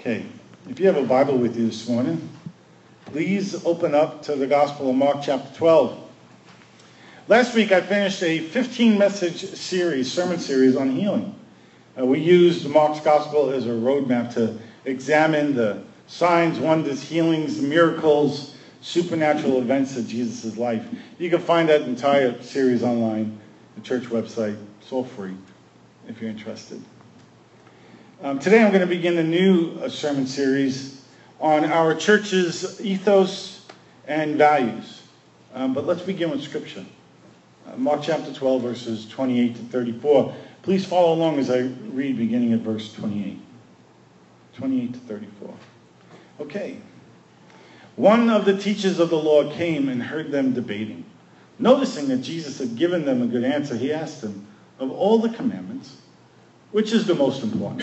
Okay, 0.00 0.24
if 0.70 0.80
you 0.80 0.86
have 0.86 0.96
a 0.96 1.02
Bible 1.02 1.36
with 1.36 1.58
you 1.58 1.66
this 1.66 1.86
morning, 1.86 2.26
please 3.04 3.66
open 3.66 3.94
up 3.94 4.22
to 4.22 4.34
the 4.34 4.46
Gospel 4.46 4.88
of 4.88 4.96
Mark, 4.96 5.18
chapter 5.22 5.54
12. 5.58 5.98
Last 7.28 7.54
week 7.54 7.70
I 7.70 7.82
finished 7.82 8.22
a 8.22 8.38
15 8.38 8.96
message 8.96 9.44
series, 9.44 10.10
sermon 10.10 10.38
series 10.38 10.74
on 10.74 10.88
healing. 10.92 11.34
Uh, 11.98 12.06
we 12.06 12.18
used 12.18 12.66
Mark's 12.66 13.00
Gospel 13.00 13.50
as 13.50 13.66
a 13.66 13.72
roadmap 13.72 14.32
to 14.32 14.58
examine 14.86 15.54
the 15.54 15.82
signs, 16.06 16.58
wonders, 16.58 17.02
healings, 17.02 17.60
miracles, 17.60 18.56
supernatural 18.80 19.58
events 19.58 19.98
of 19.98 20.08
Jesus' 20.08 20.56
life. 20.56 20.82
You 21.18 21.28
can 21.28 21.40
find 21.40 21.68
that 21.68 21.82
entire 21.82 22.40
series 22.40 22.82
online, 22.82 23.38
the 23.74 23.82
church 23.82 24.04
website. 24.04 24.56
It's 24.80 24.92
all 24.92 25.04
free 25.04 25.34
if 26.08 26.22
you're 26.22 26.30
interested. 26.30 26.82
Um, 28.22 28.38
today 28.38 28.62
I'm 28.62 28.68
going 28.68 28.82
to 28.82 28.86
begin 28.86 29.16
a 29.16 29.24
new 29.24 29.78
uh, 29.80 29.88
sermon 29.88 30.26
series 30.26 31.02
on 31.40 31.64
our 31.64 31.94
church's 31.94 32.78
ethos 32.78 33.66
and 34.06 34.36
values. 34.36 35.04
Um, 35.54 35.72
but 35.72 35.86
let's 35.86 36.02
begin 36.02 36.30
with 36.30 36.42
Scripture. 36.42 36.84
Uh, 37.66 37.76
Mark 37.78 38.02
chapter 38.02 38.30
12, 38.30 38.60
verses 38.60 39.08
28 39.08 39.56
to 39.56 39.62
34. 39.62 40.34
Please 40.60 40.84
follow 40.84 41.14
along 41.14 41.38
as 41.38 41.48
I 41.48 41.60
read 41.94 42.18
beginning 42.18 42.52
at 42.52 42.60
verse 42.60 42.92
28. 42.92 43.40
28 44.54 44.92
to 44.92 44.98
34. 44.98 45.54
Okay. 46.40 46.76
One 47.96 48.28
of 48.28 48.44
the 48.44 48.58
teachers 48.58 48.98
of 48.98 49.08
the 49.08 49.16
law 49.16 49.50
came 49.50 49.88
and 49.88 50.02
heard 50.02 50.30
them 50.30 50.52
debating. 50.52 51.06
Noticing 51.58 52.08
that 52.08 52.18
Jesus 52.18 52.58
had 52.58 52.76
given 52.76 53.06
them 53.06 53.22
a 53.22 53.26
good 53.26 53.44
answer, 53.44 53.78
he 53.78 53.94
asked 53.94 54.20
them, 54.20 54.46
Of 54.78 54.90
all 54.90 55.18
the 55.18 55.30
commandments, 55.30 55.96
which 56.72 56.92
is 56.92 57.06
the 57.06 57.14
most 57.14 57.42
important? 57.42 57.82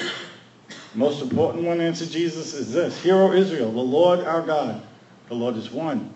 The 0.93 0.99
most 0.99 1.21
important 1.21 1.63
one, 1.63 1.81
answered 1.81 2.09
Jesus, 2.09 2.53
is 2.53 2.71
this 2.71 3.01
Hear, 3.01 3.15
O 3.15 3.33
Israel, 3.33 3.71
the 3.71 3.79
Lord 3.79 4.21
our 4.21 4.41
God, 4.41 4.81
the 5.27 5.35
Lord 5.35 5.55
is 5.55 5.71
one. 5.71 6.13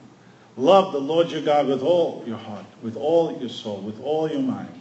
Love 0.58 0.92
the 0.92 1.00
Lord 1.00 1.32
your 1.32 1.42
God 1.42 1.68
with 1.68 1.82
all 1.82 2.24
your 2.26 2.38
heart, 2.38 2.66
with 2.82 2.98
all 2.98 3.38
your 3.40 3.50
soul, 3.50 3.82
with 3.82 4.02
all 4.02 4.30
your 4.30 4.42
mind, 4.42 4.74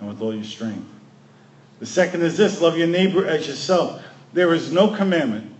and 0.00 0.08
with 0.08 0.20
all 0.20 0.34
your 0.34 0.44
strength. 0.44 0.86
The 1.80 1.86
second 1.86 2.22
is 2.22 2.36
this 2.36 2.60
love 2.60 2.76
your 2.76 2.86
neighbor 2.86 3.26
as 3.26 3.46
yourself. 3.46 4.02
There 4.32 4.54
is 4.54 4.72
no 4.72 4.94
commandment 4.94 5.52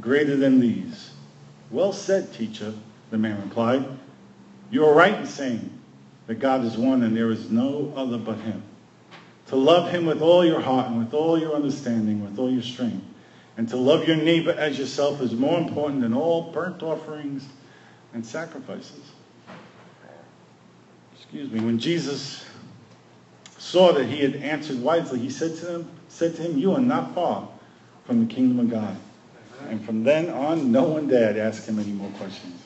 greater 0.00 0.36
than 0.36 0.60
these. 0.60 1.10
Well 1.70 1.92
said, 1.92 2.32
teacher, 2.32 2.74
the 3.10 3.18
man 3.18 3.40
replied. 3.42 3.86
You 4.70 4.84
are 4.84 4.94
right 4.94 5.14
in 5.14 5.26
saying 5.26 5.70
that 6.26 6.36
God 6.36 6.64
is 6.64 6.76
one 6.76 7.02
and 7.02 7.16
there 7.16 7.30
is 7.30 7.50
no 7.50 7.92
other 7.96 8.18
but 8.18 8.38
him. 8.38 8.62
To 9.48 9.56
love 9.56 9.90
him 9.90 10.06
with 10.06 10.22
all 10.22 10.44
your 10.44 10.60
heart 10.60 10.88
and 10.88 10.98
with 10.98 11.12
all 11.12 11.38
your 11.38 11.54
understanding, 11.54 12.22
with 12.22 12.38
all 12.38 12.50
your 12.50 12.62
strength. 12.62 13.04
And 13.56 13.68
to 13.68 13.76
love 13.76 14.06
your 14.06 14.16
neighbor 14.16 14.52
as 14.52 14.78
yourself 14.78 15.20
is 15.20 15.32
more 15.32 15.58
important 15.58 16.02
than 16.02 16.14
all 16.14 16.50
burnt 16.52 16.82
offerings 16.82 17.46
and 18.14 18.24
sacrifices. 18.24 19.02
Excuse 21.14 21.50
me. 21.50 21.60
When 21.60 21.78
Jesus 21.78 22.44
saw 23.58 23.92
that 23.92 24.06
he 24.06 24.20
had 24.20 24.36
answered 24.36 24.80
wisely, 24.80 25.18
he 25.18 25.30
said 25.30 25.56
to 25.58 25.74
him, 25.74 25.90
said 26.08 26.34
to 26.36 26.42
him, 26.42 26.58
You 26.58 26.72
are 26.74 26.80
not 26.80 27.14
far 27.14 27.48
from 28.04 28.26
the 28.26 28.34
kingdom 28.34 28.60
of 28.60 28.70
God. 28.70 28.96
And 29.68 29.84
from 29.84 30.02
then 30.02 30.30
on, 30.30 30.72
no 30.72 30.84
one 30.84 31.06
dared 31.06 31.36
ask 31.36 31.66
him 31.66 31.78
any 31.78 31.92
more 31.92 32.10
questions. 32.12 32.62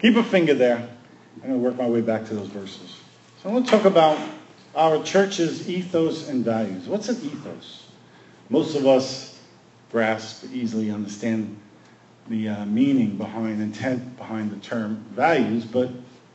Keep 0.00 0.16
a 0.16 0.22
finger 0.22 0.54
there. 0.54 0.88
I'm 1.36 1.40
going 1.40 1.52
to 1.52 1.58
work 1.58 1.76
my 1.76 1.88
way 1.88 2.00
back 2.00 2.26
to 2.26 2.34
those 2.34 2.48
verses. 2.48 3.00
So 3.42 3.48
I 3.48 3.52
want 3.52 3.64
to 3.64 3.70
talk 3.70 3.84
about 3.84 4.18
our 4.74 5.02
church's 5.02 5.68
ethos 5.68 6.28
and 6.28 6.44
values. 6.44 6.86
What's 6.86 7.08
an 7.08 7.16
ethos? 7.16 7.86
Most 8.50 8.76
of 8.76 8.86
us 8.86 9.35
grasp, 9.90 10.46
easily 10.52 10.90
understand 10.90 11.56
the 12.28 12.48
uh, 12.48 12.64
meaning 12.66 13.16
behind, 13.16 13.62
intent 13.62 14.16
behind 14.16 14.50
the 14.50 14.56
term 14.56 15.04
values, 15.12 15.64
but 15.64 15.90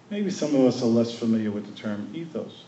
maybe 0.09 0.29
some 0.29 0.55
of 0.55 0.61
us 0.61 0.81
are 0.81 0.87
less 0.87 1.13
familiar 1.13 1.51
with 1.51 1.65
the 1.65 1.79
term 1.79 2.09
ethos. 2.13 2.63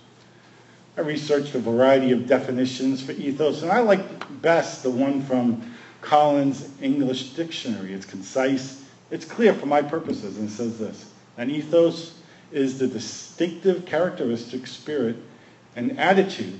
I 0.97 1.01
researched 1.01 1.55
a 1.55 1.59
variety 1.59 2.11
of 2.11 2.27
definitions 2.27 3.01
for 3.01 3.13
ethos, 3.13 3.63
and 3.63 3.71
I 3.71 3.79
like 3.79 4.41
best 4.41 4.83
the 4.83 4.91
one 4.91 5.21
from 5.23 5.73
Collins 6.01 6.69
English 6.81 7.29
Dictionary. 7.29 7.93
It's 7.93 8.05
concise, 8.05 8.83
it's 9.09 9.25
clear 9.25 9.53
for 9.53 9.65
my 9.65 9.81
purposes, 9.81 10.37
and 10.37 10.49
it 10.49 10.51
says 10.51 10.77
this 10.77 11.09
An 11.37 11.49
ethos 11.49 12.19
is 12.51 12.77
the 12.77 12.87
distinctive 12.87 13.85
characteristic, 13.85 14.67
spirit, 14.67 15.15
and 15.75 15.97
attitude 15.99 16.59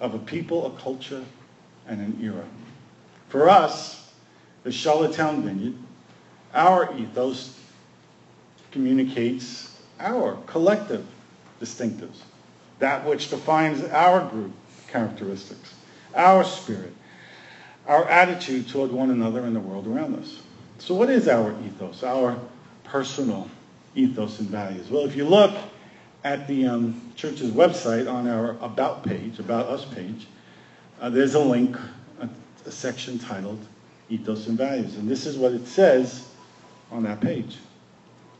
of 0.00 0.14
a 0.14 0.18
people, 0.18 0.66
a 0.66 0.70
culture, 0.80 1.24
and 1.88 2.00
an 2.00 2.18
era. 2.22 2.44
For 3.34 3.48
us, 3.48 4.12
the 4.62 4.70
Charlottetown 4.70 5.42
Vineyard, 5.42 5.74
our 6.54 6.96
ethos 6.96 7.58
communicates 8.70 9.76
our 9.98 10.36
collective 10.46 11.04
distinctives, 11.60 12.18
that 12.78 13.04
which 13.04 13.30
defines 13.30 13.82
our 13.86 14.24
group 14.28 14.52
characteristics, 14.86 15.74
our 16.14 16.44
spirit, 16.44 16.92
our 17.88 18.08
attitude 18.08 18.68
toward 18.68 18.92
one 18.92 19.10
another 19.10 19.40
and 19.40 19.56
the 19.56 19.58
world 19.58 19.88
around 19.88 20.14
us. 20.14 20.38
So, 20.78 20.94
what 20.94 21.10
is 21.10 21.26
our 21.26 21.56
ethos, 21.66 22.04
our 22.04 22.38
personal 22.84 23.50
ethos 23.96 24.38
and 24.38 24.48
values? 24.48 24.88
Well, 24.90 25.06
if 25.06 25.16
you 25.16 25.24
look 25.24 25.56
at 26.22 26.46
the 26.46 26.68
um, 26.68 27.12
church's 27.16 27.50
website 27.50 28.08
on 28.08 28.28
our 28.28 28.50
About 28.60 29.02
page, 29.02 29.40
About 29.40 29.66
Us 29.66 29.84
page, 29.84 30.28
uh, 31.00 31.10
there's 31.10 31.34
a 31.34 31.40
link, 31.40 31.76
a, 32.66 32.70
section 32.70 33.18
titled 33.18 33.64
Ethos 34.08 34.46
and 34.46 34.58
Values. 34.58 34.96
And 34.96 35.08
this 35.08 35.26
is 35.26 35.36
what 35.36 35.52
it 35.52 35.66
says 35.66 36.28
on 36.90 37.02
that 37.04 37.20
page. 37.20 37.58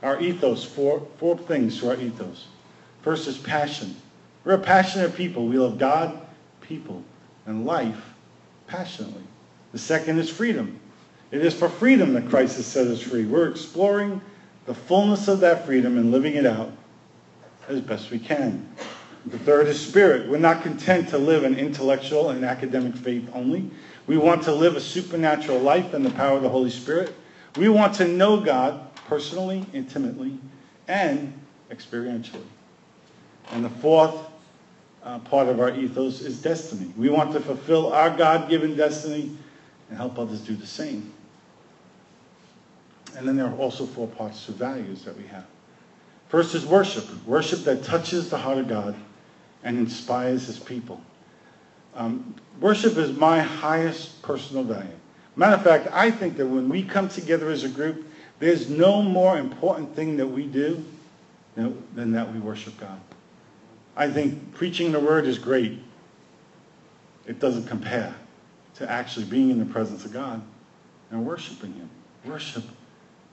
Our 0.03 0.21
ethos, 0.21 0.65
four, 0.65 1.07
four 1.19 1.37
things 1.39 1.79
to 1.81 1.91
our 1.91 1.97
ethos. 1.97 2.47
First 3.03 3.27
is 3.27 3.39
passion. 3.39 3.97
We're 4.45 4.55
a 4.55 4.59
passionate 4.59 5.15
people. 5.17 5.47
We 5.47 5.59
love 5.59 5.79
God, 5.79 6.21
people, 6.61 7.03
and 7.47 7.65
life 7.65 8.03
passionately. 8.67 9.23
The 9.73 9.79
second 9.79 10.19
is 10.19 10.31
freedom. 10.31 10.79
It 11.31 11.45
is 11.45 11.55
for 11.55 11.69
freedom 11.69 12.12
that 12.15 12.29
Christ 12.29 12.56
has 12.56 12.67
set 12.67 12.87
us 12.87 13.01
free. 13.01 13.25
We're 13.25 13.49
exploring 13.49 14.21
the 14.67 14.75
fullness 14.75 15.29
of 15.29 15.41
that 15.41 15.67
freedom 15.67 15.99
and 15.99 16.12
living 16.12 16.35
it 16.35 16.47
out 16.47 16.71
as 17.69 17.81
best 17.81 18.11
we 18.11 18.19
can. 18.19 18.69
The 19.27 19.39
third 19.39 19.69
is 19.69 19.81
spirit. 19.81 20.29
We're 20.29 20.39
not 20.39 20.62
content 20.62 21.09
to 21.09 21.19
live 21.19 21.45
an 21.45 21.59
intellectual 21.59 22.31
and 22.31 22.45
academic 22.45 22.95
faith 22.95 23.29
only. 23.33 23.71
We 24.07 24.17
want 24.17 24.43
to 24.45 24.53
live 24.53 24.77
a 24.77 24.81
supernatural 24.81 25.59
life 25.59 25.95
in 25.95 26.03
the 26.03 26.11
power 26.11 26.37
of 26.37 26.43
the 26.43 26.49
Holy 26.49 26.71
Spirit. 26.71 27.15
We 27.57 27.69
want 27.69 27.95
to 27.97 28.09
know 28.09 28.41
God 28.41 28.95
personally, 29.07 29.65
intimately, 29.73 30.39
and 30.89 31.33
experientially. 31.71 32.45
And 33.53 33.65
the 33.65 33.71
fourth 33.71 34.15
uh, 35.03 35.19
part 35.21 35.49
of 35.49 35.61
our 35.61 35.75
ethos 35.75 36.21
is 36.21 36.41
destiny. 36.43 36.93
We 36.97 37.09
want 37.09 37.33
to 37.33 37.41
fulfill 37.41 37.93
our 37.93 38.11
God 38.11 38.49
given 38.49 38.77
destiny 38.77 39.37
and 39.89 39.99
help 39.99 40.19
others 40.19 40.41
do 40.41 40.55
the 40.55 40.67
same. 40.67 41.13
And 43.17 43.29
then 43.29 43.37
there 43.37 43.47
are 43.47 43.57
also 43.57 43.87
four 43.87 44.09
parts 44.09 44.47
to 44.47 44.53
values 44.53 45.05
that 45.05 45.17
we 45.17 45.25
have. 45.29 45.47
First 46.29 46.55
is 46.55 46.67
worship, 46.67 47.05
worship 47.27 47.61
that 47.65 47.85
touches 47.85 48.29
the 48.29 48.39
heart 48.39 48.59
of 48.59 48.67
God 48.67 48.97
and 49.63 49.79
inspires 49.79 50.47
his 50.47 50.59
people. 50.59 51.01
Um, 51.94 52.34
worship 52.60 52.97
is 52.97 53.16
my 53.16 53.41
highest 53.41 54.22
personal 54.22 54.65
value. 54.65 54.88
Matter 55.37 55.56
of 55.56 55.62
fact, 55.62 55.88
I 55.93 56.10
think 56.10 56.37
that 56.37 56.47
when 56.47 56.69
we 56.69 56.82
come 56.82 57.09
together 57.09 57.50
as 57.50 57.65
a 57.65 57.69
group, 57.69 58.06
there's 58.38 58.69
no 58.69 59.03
more 59.03 59.38
important 59.38 59.94
thing 59.94 60.16
that 60.16 60.27
we 60.27 60.47
do 60.47 60.84
than 61.56 62.12
that 62.12 62.32
we 62.32 62.41
worship 62.41 62.78
God. 62.78 63.00
I 63.97 64.10
think 64.10 64.55
preaching 64.55 64.93
the 64.93 65.00
word 65.00 65.27
is 65.27 65.38
great. 65.38 65.78
It 67.27 67.38
doesn't 67.38 67.66
compare 67.66 68.15
to 68.76 68.91
actually 68.91 69.26
being 69.26 69.50
in 69.50 69.59
the 69.59 69.65
presence 69.65 70.05
of 70.05 70.12
God 70.12 70.43
and 71.11 71.25
worshiping 71.25 71.73
him. 71.75 71.88
Worship 72.25 72.64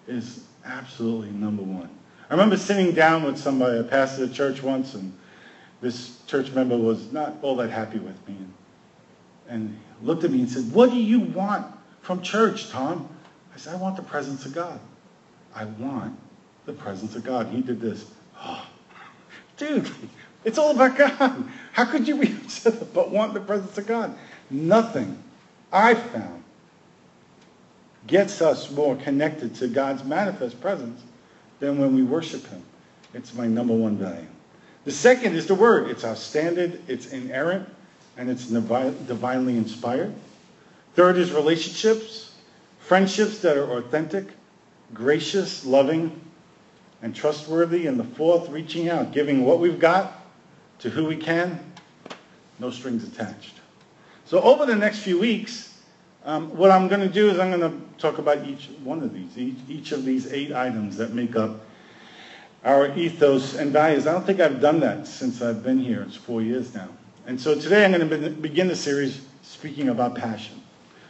is 0.07 0.45
absolutely 0.65 1.31
number 1.31 1.63
one. 1.63 1.89
I 2.29 2.33
remember 2.33 2.57
sitting 2.57 2.93
down 2.93 3.23
with 3.23 3.37
somebody, 3.37 3.79
a 3.79 3.83
pastor 3.83 4.25
at 4.25 4.33
church 4.33 4.61
once, 4.61 4.93
and 4.93 5.17
this 5.81 6.19
church 6.27 6.51
member 6.51 6.77
was 6.77 7.11
not 7.11 7.35
all 7.41 7.55
that 7.57 7.69
happy 7.69 7.99
with 7.99 8.27
me. 8.27 8.35
And, 8.37 8.53
and 9.49 9.79
looked 10.01 10.23
at 10.23 10.31
me 10.31 10.39
and 10.39 10.49
said, 10.49 10.71
What 10.71 10.91
do 10.91 10.97
you 10.97 11.19
want 11.19 11.67
from 12.01 12.21
church, 12.21 12.69
Tom? 12.69 13.09
I 13.53 13.57
said, 13.57 13.73
I 13.73 13.77
want 13.77 13.95
the 13.95 14.03
presence 14.03 14.45
of 14.45 14.53
God. 14.53 14.79
I 15.53 15.65
want 15.65 16.17
the 16.65 16.73
presence 16.73 17.15
of 17.15 17.23
God. 17.23 17.47
He 17.47 17.61
did 17.61 17.81
this. 17.81 18.05
Oh, 18.39 18.65
dude, 19.57 19.89
it's 20.45 20.57
all 20.57 20.71
about 20.71 20.97
God. 20.97 21.49
How 21.73 21.85
could 21.85 22.07
you 22.07 22.17
be 22.17 22.31
upset 22.31 22.81
about 22.81 23.11
wanting 23.11 23.33
the 23.33 23.41
presence 23.41 23.77
of 23.77 23.87
God? 23.87 24.15
Nothing 24.49 25.21
I 25.71 25.95
found 25.95 26.43
gets 28.07 28.41
us 28.41 28.71
more 28.71 28.95
connected 28.95 29.55
to 29.55 29.67
God's 29.67 30.03
manifest 30.03 30.59
presence 30.61 31.01
than 31.59 31.77
when 31.77 31.95
we 31.95 32.03
worship 32.03 32.45
him. 32.47 32.63
It's 33.13 33.33
my 33.33 33.47
number 33.47 33.73
one 33.73 33.97
value. 33.97 34.27
The 34.83 34.91
second 34.91 35.35
is 35.35 35.45
the 35.45 35.55
word. 35.55 35.89
It's 35.89 36.03
our 36.03 36.15
standard, 36.15 36.81
it's 36.87 37.07
inerrant, 37.07 37.69
and 38.17 38.29
it's 38.29 38.47
divinely 38.47 39.57
inspired. 39.57 40.13
Third 40.95 41.17
is 41.17 41.31
relationships. 41.31 42.33
friendships 42.79 43.39
that 43.39 43.55
are 43.57 43.77
authentic, 43.77 44.27
gracious, 44.93 45.65
loving, 45.65 46.19
and 47.01 47.15
trustworthy. 47.15 47.87
And 47.87 47.99
the 47.99 48.03
fourth, 48.03 48.49
reaching 48.49 48.89
out, 48.89 49.13
giving 49.13 49.45
what 49.45 49.59
we've 49.59 49.79
got 49.79 50.25
to 50.79 50.89
who 50.89 51.05
we 51.05 51.15
can, 51.15 51.59
no 52.59 52.69
strings 52.71 53.03
attached. 53.03 53.53
So 54.25 54.41
over 54.41 54.65
the 54.65 54.75
next 54.75 54.99
few 54.99 55.19
weeks, 55.19 55.79
um, 56.25 56.55
what 56.57 56.71
I'm 56.71 56.87
going 56.87 57.01
to 57.01 57.09
do 57.09 57.29
is 57.29 57.39
I'm 57.39 57.57
going 57.57 57.71
to 57.71 57.81
talk 57.97 58.17
about 58.17 58.45
each 58.45 58.69
one 58.83 59.01
of 59.01 59.13
these, 59.13 59.37
each, 59.37 59.57
each 59.69 59.91
of 59.91 60.05
these 60.05 60.31
eight 60.33 60.51
items 60.51 60.97
that 60.97 61.13
make 61.13 61.35
up 61.35 61.61
our 62.63 62.95
ethos 62.97 63.55
and 63.55 63.71
values. 63.71 64.07
I 64.07 64.13
don't 64.13 64.25
think 64.25 64.39
I've 64.39 64.61
done 64.61 64.79
that 64.81 65.07
since 65.07 65.41
I've 65.41 65.63
been 65.63 65.79
here. 65.79 66.03
It's 66.03 66.15
four 66.15 66.41
years 66.41 66.73
now. 66.73 66.89
And 67.25 67.39
so 67.39 67.55
today 67.55 67.85
I'm 67.85 67.91
going 67.91 68.09
to 68.09 68.29
begin 68.29 68.67
the 68.67 68.75
series 68.75 69.21
speaking 69.41 69.89
about 69.89 70.15
passion. 70.15 70.61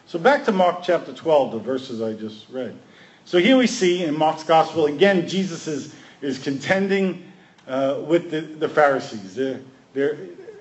So 0.06 0.19
back 0.19 0.45
to 0.45 0.51
Mark 0.51 0.83
chapter 0.83 1.13
12, 1.13 1.51
the 1.53 1.59
verses 1.59 2.01
I 2.01 2.13
just 2.13 2.50
read. 2.50 2.77
So 3.25 3.38
here 3.38 3.57
we 3.57 3.68
see 3.68 4.03
in 4.03 4.18
Mark's 4.18 4.44
gospel, 4.44 4.88
again, 4.88 5.27
Jesus 5.27 5.68
is, 5.68 5.95
is 6.21 6.39
contending 6.39 7.31
uh, 7.68 8.01
with 8.06 8.31
the, 8.31 8.42
the 8.42 8.68
Pharisees. 8.68 9.36
They're, 9.36 9.62
they're, 9.94 10.18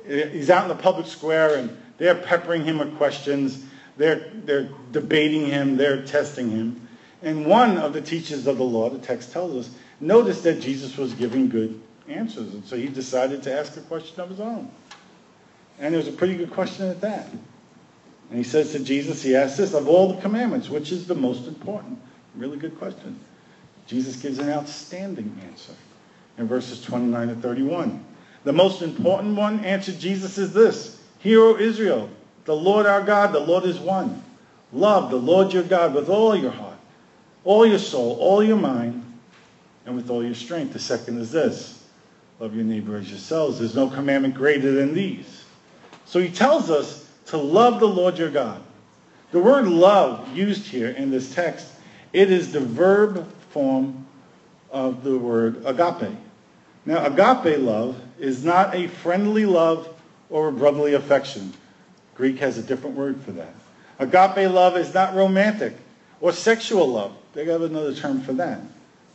he's 0.07 0.51
out 0.51 0.63
in 0.63 0.69
the 0.69 0.83
public 0.83 1.07
square 1.07 1.57
and 1.57 1.77
they're 1.99 2.15
peppering 2.15 2.65
him 2.65 2.79
with 2.79 2.97
questions. 2.97 3.65
They're, 3.97 4.31
they're 4.45 4.69
debating 4.93 5.47
him. 5.47 5.77
They're 5.77 6.05
testing 6.05 6.51
him. 6.51 6.89
And 7.23 7.45
one 7.45 7.77
of 7.77 7.93
the 7.93 8.01
teachers 8.01 8.47
of 8.47 8.57
the 8.57 8.65
law, 8.65 8.89
the 8.89 8.99
text 8.99 9.33
tells 9.33 9.67
us, 9.67 9.75
noticed 10.01 10.43
that 10.45 10.61
Jesus 10.61 10.97
was 10.97 11.15
giving 11.15 11.49
good 11.49 11.81
answers. 12.09 12.53
And 12.55 12.65
so 12.65 12.77
he 12.77 12.89
decided 12.89 13.43
to 13.45 13.53
ask 13.57 13.77
a 13.77 13.83
question 13.83 14.21
of 14.21 14.31
his 14.31 14.41
own. 14.41 14.71
And 15.79 15.95
it 15.95 15.99
was 15.99 16.09
a 16.09 16.13
pretty 16.13 16.37
good 16.37 16.51
question 16.51 16.89
at 16.89 17.01
that. 17.01 17.29
And 18.31 18.39
he 18.39 18.45
says 18.45 18.73
to 18.73 18.79
Jesus, 18.81 19.23
he 19.23 19.35
asks 19.35 19.57
this, 19.57 19.75
of 19.75 19.89
all 19.89 20.13
the 20.13 20.21
commandments, 20.21 20.69
which 20.69 20.93
is 20.93 21.07
the 21.07 21.15
most 21.15 21.47
important? 21.47 21.99
Really 22.37 22.59
good 22.59 22.79
question. 22.79 23.19
Jesus 23.87 24.17
gives 24.17 24.39
an 24.39 24.51
outstanding 24.51 25.37
answer 25.49 25.75
in 26.39 26.47
verses 26.47 26.81
29 26.83 27.29
to 27.29 27.35
31. 27.37 28.05
The 28.45 28.53
most 28.53 28.83
important 28.83 29.37
one, 29.37 29.65
answered 29.65 29.99
Jesus, 29.99 30.39
is 30.39 30.53
this 30.53 31.01
Hear, 31.19 31.41
O 31.41 31.57
Israel, 31.57 32.09
the 32.45 32.55
Lord 32.55 32.87
our 32.87 33.03
God, 33.03 33.33
the 33.33 33.41
Lord 33.41 33.65
is 33.65 33.79
one. 33.79 34.23
Love 34.73 35.11
the 35.11 35.17
Lord 35.17 35.53
your 35.53 35.65
God 35.65 35.95
with 35.95 36.09
all 36.09 36.37
your 36.37 36.53
heart, 36.53 36.79
all 37.45 37.67
your 37.67 37.79
soul, 37.79 38.17
all 38.21 38.43
your 38.43 38.57
mind, 38.57 39.05
and 39.91 39.97
with 39.97 40.09
all 40.09 40.25
your 40.25 40.35
strength. 40.35 40.73
The 40.73 40.79
second 40.79 41.19
is 41.19 41.31
this 41.31 41.85
love 42.39 42.55
your 42.55 42.65
neighbor 42.65 42.97
as 42.97 43.11
yourselves. 43.11 43.59
There's 43.59 43.75
no 43.75 43.89
commandment 43.91 44.35
greater 44.35 44.73
than 44.73 44.95
these. 44.95 45.45
So 46.07 46.21
he 46.21 46.31
tells 46.31 46.71
us 46.71 47.07
to 47.27 47.37
love 47.37 47.81
the 47.81 47.89
Lord 47.89 48.17
your 48.17 48.31
God. 48.31 48.63
The 49.33 49.41
word 49.41 49.67
love 49.67 50.35
used 50.35 50.67
here 50.67 50.91
in 50.91 51.11
this 51.11 51.35
text, 51.35 51.71
it 52.13 52.31
is 52.31 52.53
the 52.53 52.61
verb 52.61 53.31
form 53.51 54.07
of 54.71 55.05
the 55.05 55.19
word 55.19 55.63
agape. 55.67 56.17
Now, 56.87 57.05
agape 57.05 57.59
love 57.61 58.01
is 58.19 58.43
not 58.43 58.75
a 58.75 58.87
friendly 58.87 59.45
love 59.45 59.89
or 60.31 60.49
a 60.49 60.53
brotherly 60.53 60.95
affection. 60.95 61.53
Greek 62.15 62.39
has 62.39 62.59
a 62.59 62.63
different 62.63 62.97
word 62.97 63.21
for 63.21 63.33
that. 63.33 63.55
Agape 63.99 64.51
love 64.51 64.77
is 64.77 64.95
not 64.95 65.15
romantic 65.15 65.75
or 66.21 66.33
sexual 66.33 66.87
love. 66.89 67.13
They 67.35 67.45
have 67.45 67.63
another 67.63 67.95
term 67.95 68.21
for 68.23 68.33
that. 68.35 68.61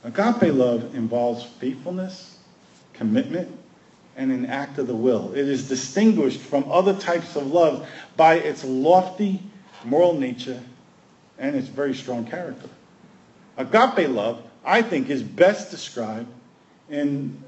Agape 0.06 0.54
love 0.54 0.94
involves 0.94 1.44
faithfulness, 1.44 2.38
commitment, 2.94 3.52
and 4.16 4.31
an 4.31 4.46
act 4.46 4.78
of 4.78 4.86
the 4.86 4.96
will. 4.96 5.34
It 5.34 5.50
is 5.50 5.68
distinguished 5.68 6.40
from 6.40 6.72
other 6.72 6.94
types 6.94 7.36
of 7.36 7.48
love 7.48 7.90
by 8.16 8.36
its 8.36 8.63
lofty 8.63 9.42
moral 9.84 10.13
nature 10.13 10.62
and 11.40 11.56
its 11.56 11.68
very 11.68 11.96
strong 11.96 12.25
character. 12.25 12.69
Agape 13.57 14.10
love, 14.10 14.44
I 14.63 14.84
think, 14.84 15.10
is 15.10 15.24
best 15.24 15.72
described 15.72 16.28
in 16.88 17.44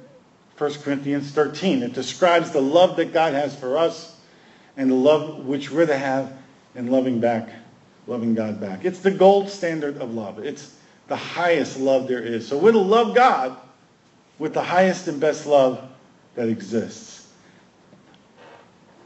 1 0.58 0.74
Corinthians 0.82 1.30
13. 1.32 1.84
It 1.84 1.94
describes 1.94 2.50
the 2.50 2.62
love 2.62 2.96
that 2.96 3.14
God 3.14 3.34
has 3.34 3.56
for 3.56 3.78
us 3.78 4.18
and 4.76 4.90
the 4.90 4.96
love 4.96 5.46
which 5.46 5.70
we're 5.70 5.86
to 5.86 5.98
have 5.98 6.36
in 6.74 6.88
loving 6.88 7.20
back, 7.20 7.50
loving 8.08 8.34
God 8.34 8.60
back. 8.60 8.84
It's 8.84 9.00
the 9.00 9.12
gold 9.12 9.50
standard 9.50 9.98
of 9.98 10.16
love. 10.16 10.40
It's 10.40 10.76
the 11.08 11.16
highest 11.16 11.80
love 11.80 12.08
there 12.08 12.22
is. 12.22 12.48
So 12.48 12.58
we're 12.58 12.72
to 12.72 12.80
love 12.80 13.16
God 13.16 13.58
with 14.40 14.54
the 14.54 14.62
highest 14.62 15.08
and 15.08 15.20
best 15.20 15.46
love 15.46 15.82
that 16.36 16.50
exists. 16.50 17.28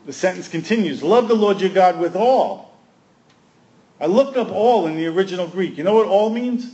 The 0.05 0.13
sentence 0.13 0.47
continues 0.47 1.03
Love 1.03 1.27
the 1.27 1.35
Lord 1.35 1.61
your 1.61 1.69
God 1.69 1.99
with 1.99 2.15
all. 2.15 2.77
I 3.99 4.07
looked 4.07 4.35
up 4.35 4.51
all 4.51 4.87
in 4.87 4.95
the 4.95 5.05
original 5.07 5.47
Greek. 5.47 5.77
You 5.77 5.83
know 5.83 5.93
what 5.93 6.07
all 6.07 6.31
means? 6.31 6.69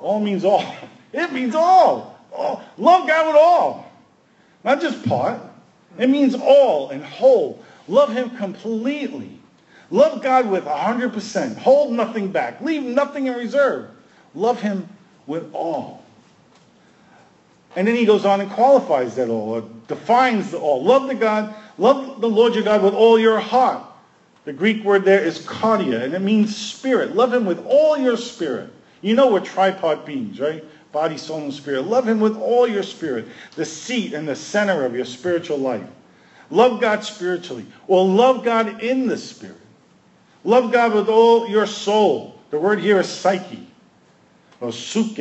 All 0.00 0.20
means 0.20 0.44
all. 0.44 0.64
It 1.10 1.32
means 1.32 1.54
all. 1.54 2.18
all. 2.34 2.62
Love 2.76 3.08
God 3.08 3.28
with 3.28 3.36
all. 3.36 3.90
Not 4.62 4.82
just 4.82 5.08
part. 5.08 5.40
It 5.98 6.10
means 6.10 6.34
all 6.34 6.90
and 6.90 7.02
whole. 7.02 7.64
Love 7.88 8.12
him 8.12 8.36
completely. 8.36 9.40
Love 9.90 10.22
God 10.22 10.50
with 10.50 10.64
100%. 10.64 11.56
Hold 11.56 11.94
nothing 11.94 12.30
back. 12.30 12.60
Leave 12.60 12.82
nothing 12.82 13.26
in 13.26 13.32
reserve. 13.32 13.88
Love 14.34 14.60
him 14.60 14.88
with 15.26 15.52
all. 15.54 16.04
And 17.76 17.86
then 17.86 17.94
he 17.94 18.04
goes 18.04 18.24
on 18.24 18.40
and 18.40 18.50
qualifies 18.50 19.14
that 19.16 19.28
all, 19.28 19.50
or 19.50 19.64
defines 19.86 20.50
the 20.50 20.58
all. 20.58 20.82
Love 20.82 21.06
the 21.06 21.14
God, 21.14 21.54
love 21.76 22.20
the 22.20 22.28
Lord 22.28 22.54
your 22.54 22.64
God 22.64 22.82
with 22.82 22.94
all 22.94 23.18
your 23.18 23.38
heart. 23.38 23.84
The 24.44 24.52
Greek 24.52 24.82
word 24.82 25.04
there 25.04 25.22
is 25.22 25.40
cardia, 25.40 26.02
and 26.02 26.14
it 26.14 26.20
means 26.20 26.56
spirit. 26.56 27.14
Love 27.14 27.32
him 27.32 27.44
with 27.44 27.64
all 27.66 27.98
your 27.98 28.16
spirit. 28.16 28.72
You 29.02 29.14
know 29.14 29.30
we're 29.30 29.40
tripart 29.40 30.06
beings, 30.06 30.40
right? 30.40 30.64
Body, 30.90 31.18
soul, 31.18 31.42
and 31.42 31.52
spirit. 31.52 31.82
Love 31.82 32.08
him 32.08 32.18
with 32.18 32.36
all 32.36 32.66
your 32.66 32.82
spirit, 32.82 33.28
the 33.54 33.64
seat 33.64 34.14
and 34.14 34.26
the 34.26 34.34
center 34.34 34.84
of 34.84 34.94
your 34.94 35.04
spiritual 35.04 35.58
life. 35.58 35.86
Love 36.50 36.80
God 36.80 37.04
spiritually, 37.04 37.66
or 37.86 38.04
love 38.04 38.42
God 38.42 38.82
in 38.82 39.06
the 39.06 39.18
spirit. 39.18 39.60
Love 40.44 40.72
God 40.72 40.94
with 40.94 41.08
all 41.08 41.46
your 41.46 41.66
soul. 41.66 42.40
The 42.50 42.58
word 42.58 42.80
here 42.80 42.98
is 42.98 43.08
psyche 43.08 43.67
or 44.60 44.72
suke. 44.72 45.18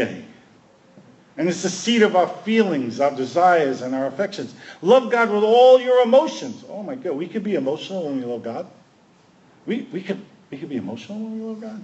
And 1.38 1.48
it's 1.48 1.62
the 1.62 1.70
seat 1.70 2.02
of 2.02 2.16
our 2.16 2.28
feelings, 2.28 3.00
our 3.00 3.16
desires, 3.16 3.84
and 3.84 3.94
our 3.94 4.08
affections. 4.08 4.56
Love 4.82 5.12
God 5.12 5.30
with 5.30 5.44
all 5.44 5.80
your 5.80 6.02
emotions. 6.02 6.66
Oh 6.68 6.82
my 6.82 6.96
God, 6.96 7.14
we 7.16 7.28
could 7.28 7.44
be 7.44 7.56
emotional 7.56 8.06
when 8.06 8.20
we 8.20 8.26
love 8.26 8.44
God. 8.44 8.68
We, 9.68 9.88
we, 9.92 10.02
could, 10.02 10.20
we 10.50 10.58
could 10.58 10.70
be 10.70 10.78
emotional 10.78 11.20
when 11.20 11.40
we 11.40 11.46
love 11.46 11.62
God. 11.62 11.84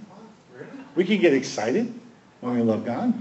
We 0.96 1.04
can 1.04 1.20
get 1.20 1.34
excited 1.34 1.92
when 2.40 2.56
we 2.56 2.62
love 2.62 2.84
God. 2.84 3.14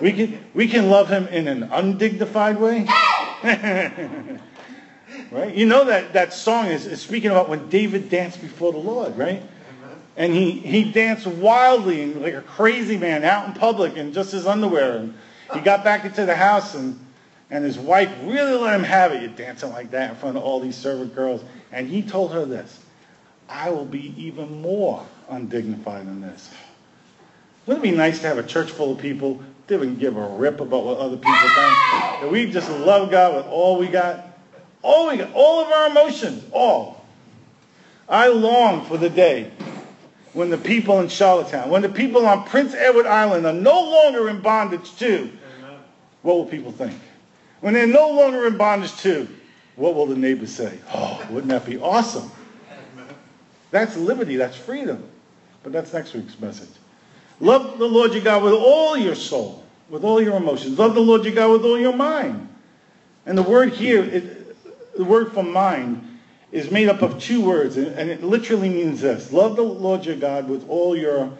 We 0.00 0.12
can, 0.12 0.44
we 0.54 0.68
can 0.68 0.90
love 0.90 1.08
him 1.08 1.26
in 1.28 1.48
an 1.48 1.64
undignified 1.64 2.60
way. 2.60 2.86
right? 5.32 5.54
You 5.54 5.66
know 5.66 5.84
that, 5.84 6.12
that 6.12 6.32
song 6.32 6.66
is, 6.66 6.86
is 6.86 7.00
speaking 7.00 7.30
about 7.30 7.48
when 7.48 7.68
David 7.68 8.08
danced 8.08 8.40
before 8.40 8.70
the 8.72 8.78
Lord, 8.78 9.18
right? 9.18 9.42
And 10.16 10.32
he, 10.32 10.52
he 10.52 10.90
danced 10.90 11.26
wildly 11.26 12.02
and 12.02 12.22
like 12.22 12.34
a 12.34 12.40
crazy 12.40 12.96
man 12.96 13.24
out 13.24 13.46
in 13.46 13.52
public 13.52 13.96
in 13.96 14.12
just 14.12 14.32
his 14.32 14.46
underwear. 14.46 14.96
And 14.96 15.14
he 15.52 15.60
got 15.60 15.84
back 15.84 16.04
into 16.04 16.24
the 16.24 16.34
house 16.34 16.74
and, 16.74 16.98
and 17.50 17.64
his 17.64 17.78
wife 17.78 18.10
really 18.22 18.54
let 18.54 18.74
him 18.74 18.84
have 18.84 19.12
it. 19.12 19.20
You're 19.20 19.30
dancing 19.30 19.70
like 19.70 19.90
that 19.90 20.10
in 20.10 20.16
front 20.16 20.36
of 20.36 20.42
all 20.42 20.60
these 20.60 20.76
servant 20.76 21.14
girls. 21.14 21.44
And 21.70 21.88
he 21.88 22.02
told 22.02 22.32
her 22.32 22.46
this, 22.46 22.82
I 23.48 23.70
will 23.70 23.84
be 23.84 24.14
even 24.16 24.62
more 24.62 25.06
undignified 25.28 26.06
than 26.06 26.22
this. 26.22 26.50
Wouldn't 27.66 27.84
it 27.84 27.90
be 27.90 27.96
nice 27.96 28.20
to 28.20 28.28
have 28.28 28.38
a 28.38 28.42
church 28.42 28.70
full 28.70 28.92
of 28.92 28.98
people 28.98 29.40
that 29.66 29.78
would 29.78 29.98
give 29.98 30.16
a 30.16 30.28
rip 30.28 30.60
about 30.60 30.84
what 30.84 30.98
other 30.98 31.16
people 31.16 31.32
think? 31.32 31.76
That 32.20 32.28
we 32.30 32.50
just 32.50 32.70
love 32.70 33.10
God 33.10 33.36
with 33.36 33.46
all 33.46 33.78
we 33.78 33.88
got? 33.88 34.38
All 34.82 35.10
we 35.10 35.18
got, 35.18 35.32
all 35.34 35.64
of 35.64 35.72
our 35.72 35.90
emotions, 35.90 36.44
all. 36.52 37.04
I 38.08 38.28
long 38.28 38.84
for 38.86 38.96
the 38.96 39.10
day 39.10 39.50
when 40.36 40.50
the 40.50 40.58
people 40.58 41.00
in 41.00 41.08
Charlottetown, 41.08 41.70
when 41.70 41.80
the 41.80 41.88
people 41.88 42.26
on 42.26 42.44
Prince 42.44 42.74
Edward 42.74 43.06
Island 43.06 43.46
are 43.46 43.54
no 43.54 43.82
longer 43.82 44.28
in 44.28 44.42
bondage 44.42 44.94
to, 44.96 45.32
what 46.20 46.36
will 46.36 46.44
people 46.44 46.70
think? 46.70 47.00
When 47.60 47.72
they're 47.72 47.86
no 47.86 48.10
longer 48.10 48.46
in 48.46 48.58
bondage 48.58 48.94
to, 48.98 49.26
what 49.76 49.94
will 49.94 50.04
the 50.04 50.14
neighbors 50.14 50.54
say? 50.54 50.78
Oh, 50.92 51.26
wouldn't 51.30 51.48
that 51.48 51.64
be 51.64 51.78
awesome? 51.78 52.30
That's 53.70 53.96
liberty, 53.96 54.36
that's 54.36 54.56
freedom. 54.56 55.08
But 55.62 55.72
that's 55.72 55.94
next 55.94 56.12
week's 56.12 56.38
message. 56.38 56.68
Love 57.40 57.78
the 57.78 57.86
Lord 57.86 58.12
your 58.12 58.22
God 58.22 58.42
with 58.42 58.52
all 58.52 58.94
your 58.94 59.14
soul, 59.14 59.64
with 59.88 60.04
all 60.04 60.22
your 60.22 60.36
emotions. 60.36 60.78
Love 60.78 60.94
the 60.94 61.00
Lord 61.00 61.24
your 61.24 61.34
God 61.34 61.50
with 61.52 61.64
all 61.64 61.78
your 61.78 61.96
mind. 61.96 62.46
And 63.24 63.38
the 63.38 63.42
word 63.42 63.72
here, 63.72 64.04
it, 64.04 64.94
the 64.96 65.04
word 65.04 65.32
for 65.32 65.42
mind, 65.42 66.15
is 66.52 66.70
made 66.70 66.88
up 66.88 67.02
of 67.02 67.20
two 67.20 67.44
words, 67.44 67.76
and 67.76 68.10
it 68.10 68.22
literally 68.22 68.68
means 68.68 69.00
this. 69.00 69.32
Love 69.32 69.56
the 69.56 69.62
Lord 69.62 70.04
your 70.04 70.16
God 70.16 70.48
with 70.48 70.68
all 70.68 70.96
your 70.96 71.30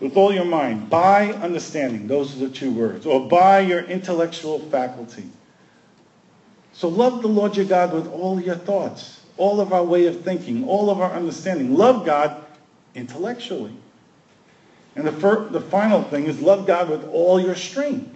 with 0.00 0.16
all 0.16 0.32
your 0.32 0.44
mind, 0.44 0.90
by 0.90 1.32
understanding. 1.32 2.06
Those 2.06 2.36
are 2.36 2.48
the 2.48 2.54
two 2.54 2.70
words. 2.70 3.06
Or 3.06 3.26
by 3.28 3.60
your 3.60 3.80
intellectual 3.80 4.58
faculty. 4.58 5.24
So 6.74 6.88
love 6.88 7.22
the 7.22 7.28
Lord 7.28 7.56
your 7.56 7.64
God 7.64 7.94
with 7.94 8.06
all 8.08 8.38
your 8.38 8.56
thoughts, 8.56 9.22
all 9.38 9.60
of 9.60 9.72
our 9.72 9.82
way 9.82 10.06
of 10.06 10.20
thinking, 10.20 10.68
all 10.68 10.90
of 10.90 11.00
our 11.00 11.12
understanding. 11.12 11.74
Love 11.74 12.04
God 12.04 12.44
intellectually. 12.94 13.74
And 14.94 15.06
the, 15.06 15.12
fir- 15.12 15.48
the 15.48 15.60
final 15.60 16.02
thing 16.02 16.26
is 16.26 16.40
love 16.40 16.66
God 16.66 16.90
with 16.90 17.08
all 17.08 17.40
your 17.40 17.54
strength, 17.54 18.14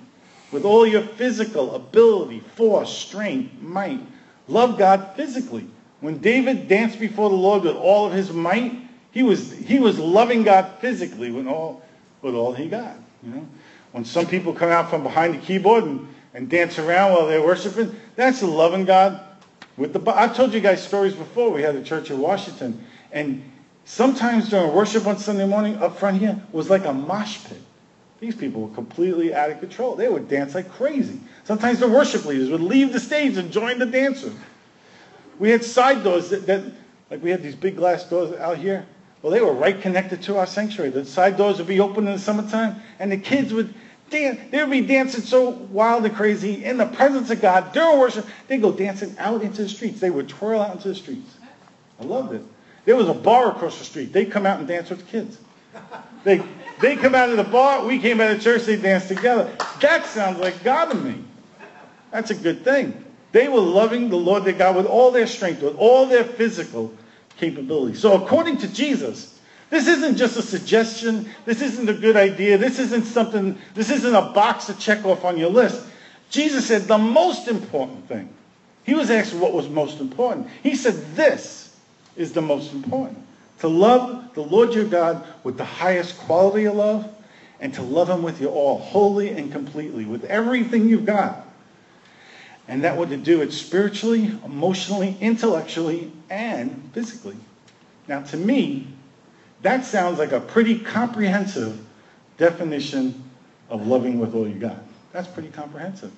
with 0.52 0.64
all 0.64 0.86
your 0.86 1.02
physical 1.02 1.74
ability, 1.74 2.40
force, 2.40 2.94
strength, 2.94 3.60
might. 3.62 4.00
Love 4.50 4.76
God 4.76 5.12
physically. 5.14 5.66
When 6.00 6.18
David 6.18 6.66
danced 6.66 6.98
before 6.98 7.30
the 7.30 7.36
Lord 7.36 7.62
with 7.62 7.76
all 7.76 8.06
of 8.06 8.12
his 8.12 8.32
might, 8.32 8.72
he 9.12 9.22
was, 9.22 9.52
he 9.52 9.78
was 9.78 9.98
loving 9.98 10.42
God 10.42 10.72
physically 10.80 11.30
with 11.30 11.46
all, 11.46 11.82
with 12.20 12.34
all 12.34 12.52
he 12.52 12.68
got. 12.68 12.96
You 13.22 13.30
know? 13.30 13.48
When 13.92 14.04
some 14.04 14.26
people 14.26 14.52
come 14.52 14.70
out 14.70 14.90
from 14.90 15.02
behind 15.02 15.34
the 15.34 15.38
keyboard 15.38 15.84
and, 15.84 16.08
and 16.34 16.48
dance 16.48 16.78
around 16.78 17.12
while 17.12 17.26
they're 17.26 17.44
worshiping, 17.44 17.94
that's 18.16 18.42
loving 18.42 18.84
God 18.84 19.20
with 19.76 19.92
the. 19.92 20.10
I've 20.10 20.36
told 20.36 20.52
you 20.52 20.60
guys 20.60 20.82
stories 20.82 21.14
before. 21.14 21.50
We 21.50 21.62
had 21.62 21.74
a 21.74 21.82
church 21.82 22.10
in 22.10 22.18
Washington, 22.18 22.84
and 23.12 23.42
sometimes 23.84 24.48
during 24.48 24.72
worship 24.72 25.06
on 25.06 25.18
Sunday 25.18 25.46
morning 25.46 25.76
up 25.76 25.98
front 25.98 26.18
here 26.18 26.40
was 26.52 26.70
like 26.70 26.84
a 26.84 26.92
mosh 26.92 27.44
pit. 27.44 27.60
These 28.20 28.36
people 28.36 28.60
were 28.60 28.74
completely 28.74 29.34
out 29.34 29.50
of 29.50 29.60
control. 29.60 29.96
They 29.96 30.08
would 30.08 30.28
dance 30.28 30.54
like 30.54 30.70
crazy. 30.70 31.18
Sometimes 31.44 31.80
the 31.80 31.88
worship 31.88 32.26
leaders 32.26 32.50
would 32.50 32.60
leave 32.60 32.92
the 32.92 33.00
stage 33.00 33.38
and 33.38 33.50
join 33.50 33.78
the 33.78 33.86
dancers. 33.86 34.34
We 35.38 35.48
had 35.48 35.64
side 35.64 36.04
doors 36.04 36.28
that, 36.28 36.46
that 36.46 36.62
like 37.10 37.22
we 37.22 37.30
had 37.30 37.42
these 37.42 37.54
big 37.54 37.76
glass 37.76 38.04
doors 38.04 38.38
out 38.38 38.58
here. 38.58 38.86
Well, 39.22 39.32
they 39.32 39.40
were 39.40 39.52
right 39.52 39.80
connected 39.80 40.22
to 40.22 40.36
our 40.36 40.46
sanctuary. 40.46 40.90
The 40.90 41.04
side 41.04 41.36
doors 41.36 41.58
would 41.58 41.66
be 41.66 41.80
open 41.80 42.06
in 42.06 42.12
the 42.12 42.18
summertime, 42.18 42.80
and 42.98 43.10
the 43.10 43.16
kids 43.16 43.52
would 43.52 43.72
dance. 44.10 44.38
They 44.50 44.62
would 44.62 44.70
be 44.70 44.82
dancing 44.82 45.22
so 45.22 45.48
wild 45.48 46.04
and 46.04 46.14
crazy 46.14 46.64
in 46.64 46.76
the 46.76 46.86
presence 46.86 47.30
of 47.30 47.40
God 47.40 47.72
during 47.72 47.98
worship. 47.98 48.26
They'd 48.48 48.62
go 48.62 48.72
dancing 48.72 49.14
out 49.18 49.42
into 49.42 49.62
the 49.62 49.68
streets. 49.68 49.98
They 50.00 50.10
would 50.10 50.28
twirl 50.28 50.60
out 50.60 50.76
into 50.76 50.88
the 50.88 50.94
streets. 50.94 51.36
I 51.98 52.04
loved 52.04 52.34
it. 52.34 52.42
There 52.84 52.96
was 52.96 53.08
a 53.08 53.14
bar 53.14 53.50
across 53.50 53.78
the 53.78 53.84
street. 53.84 54.12
They'd 54.12 54.30
come 54.30 54.46
out 54.46 54.58
and 54.58 54.68
dance 54.68 54.90
with 54.90 55.00
the 55.00 55.10
kids. 55.10 55.38
They 56.24 56.42
they 56.80 56.96
come 56.96 57.14
out 57.14 57.30
of 57.30 57.36
the 57.36 57.44
bar. 57.44 57.84
We 57.84 57.98
came 57.98 58.20
out 58.20 58.30
of 58.30 58.40
church. 58.40 58.62
They 58.62 58.76
danced 58.76 59.08
together. 59.08 59.54
That 59.80 60.06
sounds 60.06 60.38
like 60.38 60.62
God 60.64 60.86
to 60.86 60.94
me. 60.94 61.24
That's 62.10 62.30
a 62.30 62.34
good 62.34 62.64
thing. 62.64 63.04
They 63.32 63.48
were 63.48 63.60
loving 63.60 64.08
the 64.08 64.16
Lord 64.16 64.44
their 64.44 64.54
God 64.54 64.76
with 64.76 64.86
all 64.86 65.10
their 65.10 65.26
strength, 65.26 65.62
with 65.62 65.76
all 65.76 66.06
their 66.06 66.24
physical 66.24 66.92
capability. 67.36 67.96
So 67.96 68.22
according 68.22 68.58
to 68.58 68.72
Jesus, 68.72 69.38
this 69.70 69.86
isn't 69.86 70.16
just 70.16 70.36
a 70.36 70.42
suggestion. 70.42 71.30
This 71.44 71.62
isn't 71.62 71.88
a 71.88 71.94
good 71.94 72.16
idea. 72.16 72.58
This 72.58 72.78
isn't 72.78 73.04
something, 73.04 73.56
this 73.74 73.90
isn't 73.90 74.14
a 74.14 74.32
box 74.32 74.66
to 74.66 74.74
check 74.74 75.04
off 75.04 75.24
on 75.24 75.38
your 75.38 75.50
list. 75.50 75.86
Jesus 76.30 76.66
said 76.66 76.82
the 76.82 76.98
most 76.98 77.48
important 77.48 78.08
thing. 78.08 78.28
He 78.84 78.94
was 78.94 79.10
asked 79.10 79.34
what 79.34 79.52
was 79.52 79.68
most 79.68 80.00
important. 80.00 80.48
He 80.62 80.74
said 80.74 80.94
this 81.14 81.76
is 82.16 82.32
the 82.32 82.42
most 82.42 82.72
important. 82.72 83.24
To 83.60 83.68
love 83.68 84.34
the 84.34 84.42
Lord 84.42 84.74
your 84.74 84.86
God 84.86 85.24
with 85.44 85.56
the 85.56 85.64
highest 85.64 86.18
quality 86.18 86.64
of 86.64 86.76
love 86.76 87.12
and 87.60 87.72
to 87.74 87.82
love 87.82 88.08
him 88.08 88.22
with 88.22 88.40
your 88.40 88.52
all, 88.52 88.78
wholly 88.78 89.30
and 89.30 89.52
completely, 89.52 90.06
with 90.06 90.24
everything 90.24 90.88
you've 90.88 91.04
got. 91.04 91.46
And 92.68 92.84
that 92.84 92.96
would 92.96 93.22
do 93.22 93.42
it 93.42 93.52
spiritually, 93.52 94.32
emotionally, 94.44 95.16
intellectually, 95.20 96.10
and 96.30 96.90
physically. 96.94 97.36
Now, 98.08 98.22
to 98.22 98.36
me, 98.36 98.86
that 99.62 99.84
sounds 99.84 100.18
like 100.18 100.32
a 100.32 100.40
pretty 100.40 100.78
comprehensive 100.78 101.84
definition 102.38 103.22
of 103.68 103.86
loving 103.86 104.18
with 104.18 104.34
all 104.34 104.48
you 104.48 104.54
got. 104.54 104.78
That's 105.12 105.28
pretty 105.28 105.50
comprehensive. 105.50 106.12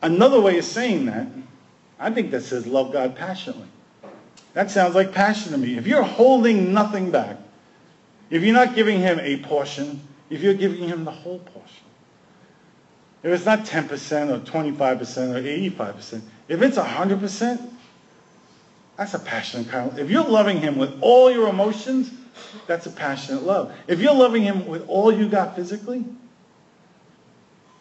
Another 0.00 0.40
way 0.40 0.58
of 0.58 0.64
saying 0.64 1.06
that, 1.06 1.26
I 1.98 2.10
think 2.10 2.30
that 2.30 2.42
says 2.42 2.66
love 2.66 2.92
God 2.92 3.16
passionately. 3.16 3.66
That 4.54 4.70
sounds 4.70 4.94
like 4.94 5.12
passion 5.12 5.52
to 5.52 5.58
me. 5.58 5.76
If 5.76 5.86
you're 5.86 6.02
holding 6.02 6.72
nothing 6.72 7.10
back, 7.10 7.38
if 8.30 8.42
you're 8.42 8.54
not 8.54 8.74
giving 8.74 9.00
him 9.00 9.18
a 9.20 9.38
portion, 9.38 10.00
if 10.30 10.42
you're 10.42 10.54
giving 10.54 10.88
him 10.88 11.04
the 11.04 11.10
whole 11.10 11.38
portion, 11.38 11.84
if 13.22 13.32
it's 13.32 13.46
not 13.46 13.60
10% 13.60 13.90
or 14.30 14.40
25% 14.40 15.34
or 15.34 15.94
85%, 15.94 16.20
if 16.48 16.60
it's 16.60 16.76
100%, 16.76 17.70
that's 18.96 19.14
a 19.14 19.18
passionate 19.18 19.68
kind 19.68 19.90
of 19.90 19.98
If 19.98 20.10
you're 20.10 20.24
loving 20.24 20.60
him 20.60 20.76
with 20.76 20.98
all 21.00 21.30
your 21.30 21.48
emotions, 21.48 22.10
that's 22.66 22.86
a 22.86 22.90
passionate 22.90 23.42
love. 23.44 23.72
If 23.86 24.00
you're 24.00 24.14
loving 24.14 24.42
him 24.42 24.66
with 24.66 24.86
all 24.88 25.12
you 25.12 25.28
got 25.28 25.56
physically, 25.56 26.04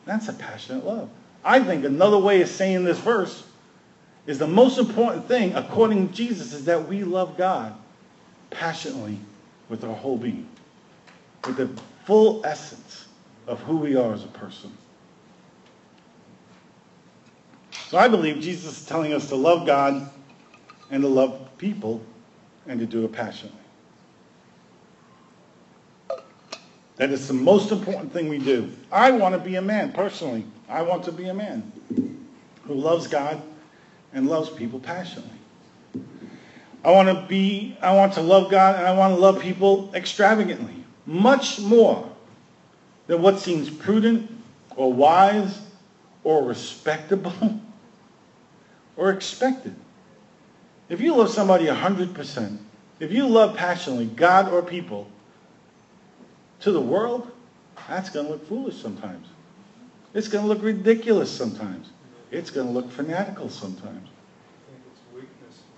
that's 0.06 0.28
a 0.30 0.34
passionate 0.34 0.86
love. 0.86 1.10
I 1.44 1.60
think 1.60 1.86
another 1.86 2.18
way 2.18 2.42
of 2.42 2.50
saying 2.50 2.84
this 2.84 3.00
verse 3.00 3.44
is 4.32 4.40
the 4.40 4.48
most 4.48 4.80
important 4.80 5.28
thing, 5.28 5.54
according 5.56 6.08
to 6.08 6.14
Jesus, 6.14 6.54
is 6.54 6.64
that 6.66 6.88
we 6.88 7.04
love 7.04 7.38
God 7.38 7.76
passionately 8.50 9.20
with 9.68 9.84
our 9.84 9.94
whole 9.94 10.18
being, 10.18 10.48
with 11.46 11.58
the 11.58 11.70
full 12.06 12.42
essence 12.46 13.08
of 13.46 13.60
who 13.64 13.78
we 13.78 13.98
are 13.98 14.14
as 14.14 14.24
a 14.24 14.30
person. 14.30 14.72
So 17.90 17.98
I 17.98 18.08
believe 18.08 18.40
Jesus 18.40 18.80
is 18.82 18.86
telling 18.86 19.12
us 19.12 19.28
to 19.28 19.36
love 19.36 19.68
God 19.68 20.10
and 20.90 21.04
to 21.04 21.10
love 21.10 21.50
people 21.58 22.02
and 22.68 22.80
to 22.80 22.86
do 22.86 23.04
it 23.04 23.12
passionately. 23.12 23.60
That 26.96 27.10
is 27.10 27.28
the 27.28 27.34
most 27.34 27.72
important 27.74 28.14
thing 28.14 28.30
we 28.30 28.38
do. 28.38 28.72
I 28.92 29.12
want 29.12 29.36
to 29.36 29.40
be 29.40 29.56
a 29.56 29.62
man, 29.62 29.92
personally. 29.92 30.46
I 30.70 30.84
want 30.84 31.04
to 31.06 31.12
be 31.12 31.26
a 31.26 31.34
man 31.34 31.70
who 32.66 32.76
loves 32.76 33.08
God 33.08 33.42
and 34.14 34.28
loves 34.28 34.50
people 34.50 34.80
passionately. 34.80 35.32
I 36.84 36.92
want 36.92 37.10
to 37.10 37.26
be, 37.28 37.78
I 37.82 37.94
want 37.96 38.14
to 38.14 38.22
love 38.22 38.50
God 38.50 38.76
and 38.76 38.88
I 38.88 38.94
want 38.94 39.16
to 39.16 39.20
love 39.20 39.40
people 39.40 39.92
extravagantly. 39.94 40.84
Much 41.06 41.60
more 41.60 42.10
than 43.08 43.22
what 43.22 43.40
seems 43.40 43.70
prudent 43.70 44.30
or 44.76 44.92
wise 44.92 45.62
or 46.24 46.44
respectable 46.44 47.60
or 48.98 49.12
expected. 49.12 49.76
If 50.90 51.02
you 51.02 51.16
love 51.16 51.30
somebody 51.30 51.66
100%, 51.66 52.58
if 53.00 53.12
you 53.12 53.28
love 53.28 53.56
passionately 53.56 54.08
God 54.08 54.52
or 54.52 54.62
people, 54.62 55.08
to 56.62 56.72
the 56.72 56.82
world, 56.82 57.32
that's 57.88 58.10
going 58.10 58.28
to 58.28 58.32
look 58.34 58.48
foolish 58.48 58.80
sometimes. 58.80 59.28
It's 60.14 60.28
going 60.28 60.44
to 60.44 60.48
look 60.48 60.64
ridiculous 60.64 61.30
sometimes. 61.30 61.90
It's 62.32 62.50
going 62.50 62.68
to 62.68 62.74
look 62.74 62.90
fanatical 62.90 63.50
sometimes. 63.50 64.08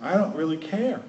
I 0.01 0.15
don't 0.15 0.35
really 0.35 0.57
care. 0.57 1.01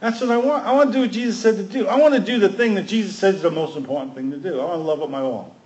That's 0.00 0.20
what 0.20 0.30
I 0.30 0.36
want. 0.36 0.64
I 0.66 0.72
want 0.72 0.92
to 0.92 0.92
do 0.92 1.00
what 1.02 1.10
Jesus 1.10 1.38
said 1.38 1.56
to 1.56 1.62
do. 1.62 1.86
I 1.86 1.96
want 1.96 2.14
to 2.14 2.20
do 2.20 2.38
the 2.38 2.48
thing 2.48 2.74
that 2.74 2.86
Jesus 2.86 3.16
says 3.16 3.36
is 3.36 3.42
the 3.42 3.50
most 3.50 3.76
important 3.76 4.14
thing 4.14 4.30
to 4.30 4.36
do. 4.36 4.60
I 4.60 4.64
want 4.64 4.78
to 4.78 4.84
love 4.84 5.00
with 5.00 5.10
my 5.10 5.20
all. 5.20 5.56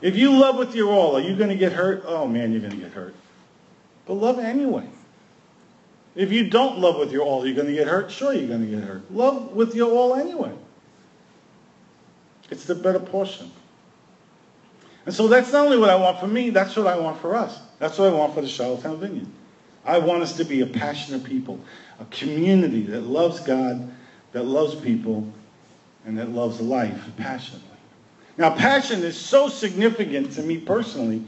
If 0.00 0.16
you 0.16 0.32
love 0.36 0.56
with 0.56 0.74
your 0.74 0.90
all, 0.90 1.16
are 1.16 1.20
you 1.20 1.34
going 1.34 1.48
to 1.48 1.56
get 1.56 1.72
hurt? 1.72 2.02
Oh 2.06 2.26
man, 2.26 2.52
you're 2.52 2.60
going 2.60 2.72
to 2.72 2.78
get 2.78 2.92
hurt. 2.92 3.14
But 4.06 4.14
love 4.14 4.38
anyway. 4.38 4.86
If 6.14 6.30
you 6.30 6.50
don't 6.50 6.78
love 6.78 6.98
with 6.98 7.10
your 7.10 7.22
all, 7.22 7.46
you're 7.46 7.56
going 7.56 7.68
to 7.68 7.72
get 7.72 7.88
hurt? 7.88 8.10
Sure, 8.10 8.32
you're 8.32 8.46
going 8.46 8.60
to 8.60 8.70
get 8.70 8.84
hurt. 8.84 9.10
Love 9.10 9.52
with 9.52 9.74
your 9.74 9.90
all 9.90 10.14
anyway. 10.14 10.52
It's 12.50 12.66
the 12.66 12.74
better 12.74 13.00
portion. 13.00 13.50
And 15.06 15.14
so 15.14 15.28
that's 15.28 15.52
not 15.52 15.66
only 15.66 15.78
what 15.78 15.90
I 15.90 15.96
want 15.96 16.18
for 16.18 16.26
me, 16.26 16.50
that's 16.50 16.76
what 16.76 16.86
I 16.86 16.98
want 16.98 17.20
for 17.20 17.34
us. 17.34 17.60
That's 17.78 17.98
what 17.98 18.08
I 18.08 18.16
want 18.16 18.34
for 18.34 18.40
the 18.40 18.48
Charlottetown 18.48 18.98
Vineyard. 18.98 19.26
I 19.84 19.98
want 19.98 20.22
us 20.22 20.36
to 20.38 20.44
be 20.44 20.62
a 20.62 20.66
passionate 20.66 21.24
people, 21.24 21.60
a 22.00 22.06
community 22.06 22.82
that 22.84 23.02
loves 23.02 23.40
God, 23.40 23.92
that 24.32 24.44
loves 24.44 24.74
people, 24.74 25.30
and 26.06 26.18
that 26.18 26.30
loves 26.30 26.60
life 26.60 27.10
passionately. 27.16 27.68
Now, 28.36 28.54
passion 28.54 29.02
is 29.02 29.18
so 29.18 29.48
significant 29.48 30.32
to 30.32 30.42
me 30.42 30.58
personally 30.58 31.22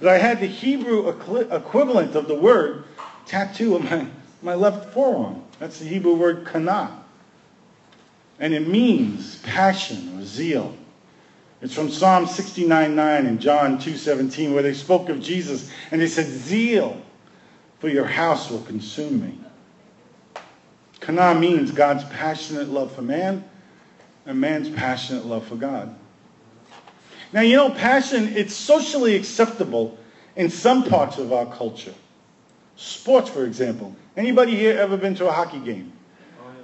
that 0.00 0.12
I 0.12 0.18
had 0.18 0.40
the 0.40 0.46
Hebrew 0.46 1.08
equivalent 1.08 2.14
of 2.14 2.28
the 2.28 2.34
word 2.34 2.84
tattoo 3.26 3.76
on 3.76 3.84
my, 3.84 4.06
my 4.42 4.54
left 4.54 4.92
forearm. 4.92 5.42
That's 5.58 5.78
the 5.78 5.86
Hebrew 5.86 6.14
word 6.14 6.46
kana. 6.46 7.02
And 8.38 8.52
it 8.52 8.68
means 8.68 9.38
passion 9.42 10.18
or 10.18 10.24
zeal. 10.24 10.76
It's 11.60 11.74
from 11.74 11.90
Psalm 11.90 12.26
69.9 12.26 13.26
and 13.26 13.40
John 13.40 13.78
2.17 13.78 14.52
where 14.52 14.62
they 14.62 14.74
spoke 14.74 15.08
of 15.08 15.20
Jesus 15.20 15.70
and 15.90 16.00
they 16.00 16.08
said, 16.08 16.26
Zeal 16.26 17.00
for 17.78 17.88
your 17.88 18.04
house 18.04 18.50
will 18.50 18.62
consume 18.62 19.20
me. 19.20 19.38
Kana 21.00 21.38
means 21.38 21.70
God's 21.70 22.04
passionate 22.04 22.68
love 22.68 22.94
for 22.94 23.02
man 23.02 23.44
and 24.26 24.40
man's 24.40 24.70
passionate 24.70 25.26
love 25.26 25.46
for 25.46 25.56
God. 25.56 25.94
Now, 27.32 27.40
you 27.40 27.56
know, 27.56 27.70
passion, 27.70 28.28
it's 28.36 28.54
socially 28.54 29.16
acceptable 29.16 29.98
in 30.36 30.50
some 30.50 30.84
parts 30.84 31.18
of 31.18 31.32
our 31.32 31.46
culture. 31.46 31.94
Sports, 32.76 33.28
for 33.28 33.44
example. 33.44 33.94
Anybody 34.16 34.54
here 34.54 34.78
ever 34.78 34.96
been 34.96 35.14
to 35.16 35.28
a 35.28 35.32
hockey 35.32 35.58
game? 35.58 35.92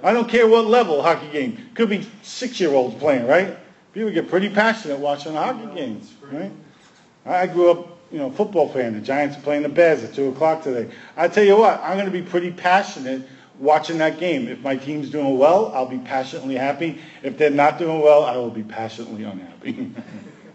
I 0.03 0.13
don't 0.13 0.27
care 0.27 0.47
what 0.47 0.65
level 0.65 1.01
hockey 1.01 1.29
game. 1.31 1.69
Could 1.73 1.89
be 1.89 2.07
six-year-olds 2.23 2.95
playing, 2.95 3.27
right? 3.27 3.57
People 3.93 4.11
get 4.11 4.29
pretty 4.29 4.49
passionate 4.49 4.99
watching 4.99 5.33
hockey 5.33 5.73
games, 5.75 6.13
right? 6.31 6.51
I 7.25 7.47
grew 7.47 7.71
up, 7.71 7.97
you 8.11 8.19
know, 8.19 8.31
football 8.31 8.69
fan. 8.69 8.93
The 8.93 9.01
Giants 9.01 9.37
are 9.37 9.41
playing 9.41 9.63
the 9.63 9.69
Bears 9.69 10.03
at 10.03 10.13
2 10.13 10.29
o'clock 10.29 10.63
today. 10.63 10.91
I 11.17 11.27
tell 11.27 11.43
you 11.43 11.57
what, 11.57 11.79
I'm 11.81 11.97
going 11.97 12.05
to 12.05 12.11
be 12.11 12.21
pretty 12.21 12.51
passionate 12.51 13.27
watching 13.59 13.97
that 13.99 14.19
game. 14.19 14.47
If 14.47 14.61
my 14.61 14.75
team's 14.75 15.09
doing 15.09 15.37
well, 15.37 15.71
I'll 15.73 15.87
be 15.87 15.99
passionately 15.99 16.55
happy. 16.55 16.99
If 17.21 17.37
they're 17.37 17.49
not 17.49 17.77
doing 17.77 18.01
well, 18.01 18.23
I 18.23 18.37
will 18.37 18.49
be 18.49 18.63
passionately 18.63 19.23
unhappy. 19.23 19.93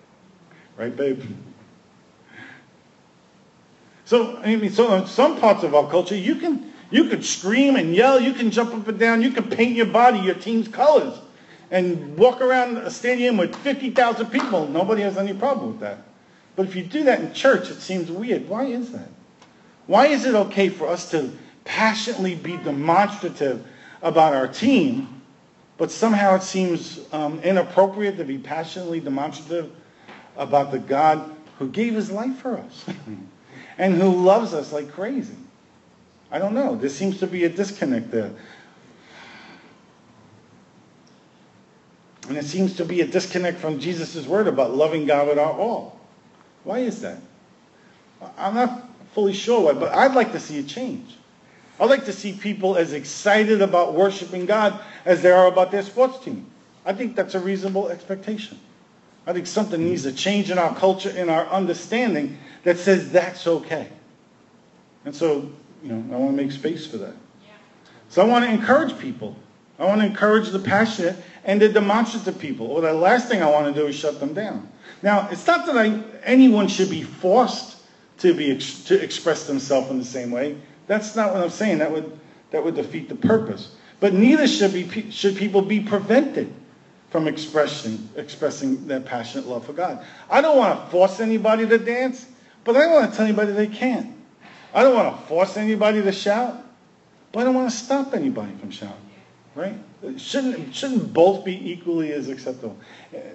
right, 0.76 0.95
babe? 0.95 1.23
So, 4.07 4.37
I 4.38 4.57
mean, 4.57 4.71
so 4.71 4.95
in 4.95 5.07
some 5.07 5.40
parts 5.40 5.62
of 5.62 5.75
our 5.75 5.90
culture, 5.90 6.16
you 6.16 6.37
can 6.37 6.73
you 6.90 7.09
can 7.09 7.23
scream 7.23 7.75
and 7.75 7.95
yell, 7.95 8.21
you 8.21 8.33
can 8.33 8.52
jump 8.52 8.73
up 8.73 8.87
and 8.87 8.99
down, 8.99 9.21
you 9.21 9.33
can 9.33 9.50
paint 9.50 9.75
your 9.76 9.87
body 9.87 10.21
your 10.21 10.37
team's 10.37 10.69
colors, 10.69 11.19
and 11.71 12.17
walk 12.17 12.41
around 12.41 12.77
a 12.79 12.91
stadium 12.91 13.37
with 13.37 13.55
50,000 13.57 14.27
people. 14.27 14.69
Nobody 14.69 15.03
has 15.03 15.17
any 15.17 15.35
problem 15.35 15.73
with 15.73 15.81
that. 15.81 15.99
But 16.55 16.67
if 16.67 16.77
you 16.77 16.85
do 16.85 17.05
that 17.05 17.21
in 17.21 17.33
church, 17.33 17.71
it 17.71 17.81
seems 17.81 18.11
weird. 18.11 18.49
Why 18.49 18.65
is 18.65 18.93
that? 18.93 19.09
Why 19.87 20.07
is 20.07 20.25
it 20.25 20.35
okay 20.35 20.69
for 20.69 20.89
us 20.89 21.11
to 21.11 21.31
passionately 21.65 22.35
be 22.35 22.57
demonstrative 22.57 23.67
about 24.03 24.33
our 24.33 24.49
team, 24.49 25.23
but 25.77 25.91
somehow 25.91 26.35
it 26.37 26.43
seems 26.43 27.01
um, 27.13 27.41
inappropriate 27.41 28.17
to 28.17 28.25
be 28.25 28.39
passionately 28.39 29.01
demonstrative 29.01 29.71
about 30.37 30.71
the 30.71 30.79
God 30.79 31.35
who 31.59 31.69
gave 31.69 31.95
his 31.95 32.11
life 32.11 32.37
for 32.39 32.59
us 32.59 32.87
and 33.79 33.95
who 33.95 34.11
loves 34.25 34.55
us 34.55 34.73
like 34.73 34.91
crazy? 34.91 35.37
I 36.31 36.39
don't 36.39 36.55
know. 36.55 36.75
There 36.75 36.91
seems 36.91 37.19
to 37.21 37.27
be 37.27 37.45
a 37.45 37.49
disconnect 37.49 38.11
there. 38.11 38.33
And 42.28 42.37
it 42.37 42.45
seems 42.45 42.76
to 42.76 42.85
be 42.85 43.00
a 43.00 43.06
disconnect 43.06 43.59
from 43.59 43.78
Jesus' 43.78 44.26
word 44.26 44.49
about 44.49 44.75
loving 44.75 45.06
God 45.06 45.28
with 45.28 45.38
our 45.38 45.52
all. 45.52 46.00
Why 46.64 46.80
is 46.80 47.00
that? 47.02 47.18
I'm 48.37 48.54
not 48.54 48.88
fully 49.12 49.33
sure 49.33 49.61
why, 49.61 49.73
but 49.73 49.95
I'd 49.95 50.14
like 50.14 50.33
to 50.33 50.40
see 50.40 50.59
a 50.59 50.62
change. 50.62 51.16
I'd 51.78 51.90
like 51.90 52.06
to 52.06 52.12
see 52.12 52.33
people 52.33 52.76
as 52.76 52.92
excited 52.92 53.62
about 53.62 53.95
worshiping 53.95 54.47
God 54.47 54.80
as 55.04 55.23
they 55.23 55.30
are 55.30 55.47
about 55.47 55.71
their 55.71 55.83
sports 55.83 56.25
team. 56.25 56.47
I 56.85 56.92
think 56.92 57.14
that's 57.14 57.35
a 57.35 57.40
reasonable 57.40 57.88
expectation. 57.88 58.59
I 59.26 59.33
think 59.33 59.47
something 59.47 59.83
needs 59.83 60.04
to 60.04 60.12
change 60.12 60.50
in 60.50 60.59
our 60.59 60.75
culture, 60.75 61.11
in 61.11 61.28
our 61.28 61.47
understanding 61.49 62.38
that 62.62 62.78
says 62.78 63.11
that's 63.12 63.47
okay. 63.47 63.88
And 65.04 65.14
so, 65.14 65.50
you 65.83 65.92
know, 65.92 66.16
I 66.16 66.18
want 66.18 66.37
to 66.37 66.42
make 66.42 66.52
space 66.52 66.87
for 66.87 66.99
that. 66.99 67.14
So 68.09 68.23
I 68.23 68.25
want 68.25 68.45
to 68.45 68.50
encourage 68.50 68.99
people. 68.99 69.37
I 69.78 69.85
want 69.85 70.00
to 70.00 70.06
encourage 70.06 70.50
the 70.50 70.59
passionate 70.59 71.16
and 71.45 71.61
the 71.61 71.68
demonstrative 71.68 72.38
people. 72.38 72.66
Or 72.66 72.80
the 72.80 72.92
last 72.92 73.28
thing 73.28 73.42
I 73.42 73.50
want 73.50 73.75
to 73.75 73.80
do 73.80 73.87
is 73.87 73.97
shut 73.97 74.21
them 74.21 74.33
down. 74.33 74.68
Now, 75.02 75.28
it's 75.30 75.47
not 75.47 75.66
that 75.66 75.76
I, 75.76 76.02
anyone 76.25 76.68
should 76.68 76.90
be 76.90 77.02
forced 77.02 77.76
to, 78.18 78.35
be, 78.35 78.59
to 78.59 79.02
express 79.02 79.47
themselves 79.47 79.90
in 79.90 79.99
the 79.99 80.04
same 80.04 80.30
way. 80.30 80.56
That's 80.87 81.14
not 81.14 81.33
what 81.35 81.42
I'm 81.42 81.50
saying. 81.50 81.78
That 81.78 81.92
would, 81.92 82.18
that 82.50 82.64
would 82.64 82.75
defeat 82.75 83.09
the 83.09 83.14
purpose. 83.14 83.75
But 84.00 84.14
neither 84.14 84.47
should, 84.47 84.73
be, 84.73 85.11
should 85.11 85.37
people 85.37 85.62
be 85.62 85.80
prevented 85.80 86.52
from 87.11 87.28
expressing, 87.28 88.09
expressing 88.16 88.87
their 88.87 89.00
passionate 89.00 89.47
love 89.47 89.64
for 89.64 89.73
God. 89.73 90.04
I 90.28 90.40
don't 90.40 90.56
want 90.56 90.85
to 90.85 90.90
force 90.90 91.21
anybody 91.21 91.66
to 91.66 91.78
dance, 91.78 92.26
but 92.64 92.76
I 92.76 92.80
don't 92.80 92.92
want 92.92 93.11
to 93.11 93.16
tell 93.16 93.26
anybody 93.26 93.52
they 93.52 93.68
can't. 93.68 94.14
I 94.75 94.83
don't 94.83 94.95
want 94.95 95.18
to 95.18 95.26
force 95.26 95.56
anybody 95.56 96.02
to 96.02 96.12
shout, 96.12 96.62
but 97.33 97.40
I 97.40 97.45
don't 97.45 97.54
want 97.54 97.71
to 97.71 97.76
stop 97.76 98.12
anybody 98.12 98.52
from 98.56 98.71
shouting. 98.71 99.06
Right? 99.57 99.75
Shouldn't, 100.19 100.75
shouldn't 100.75 101.15
both 101.15 101.43
be 101.43 101.73
equally 101.73 102.13
as 102.13 102.29
acceptable? 102.29 102.77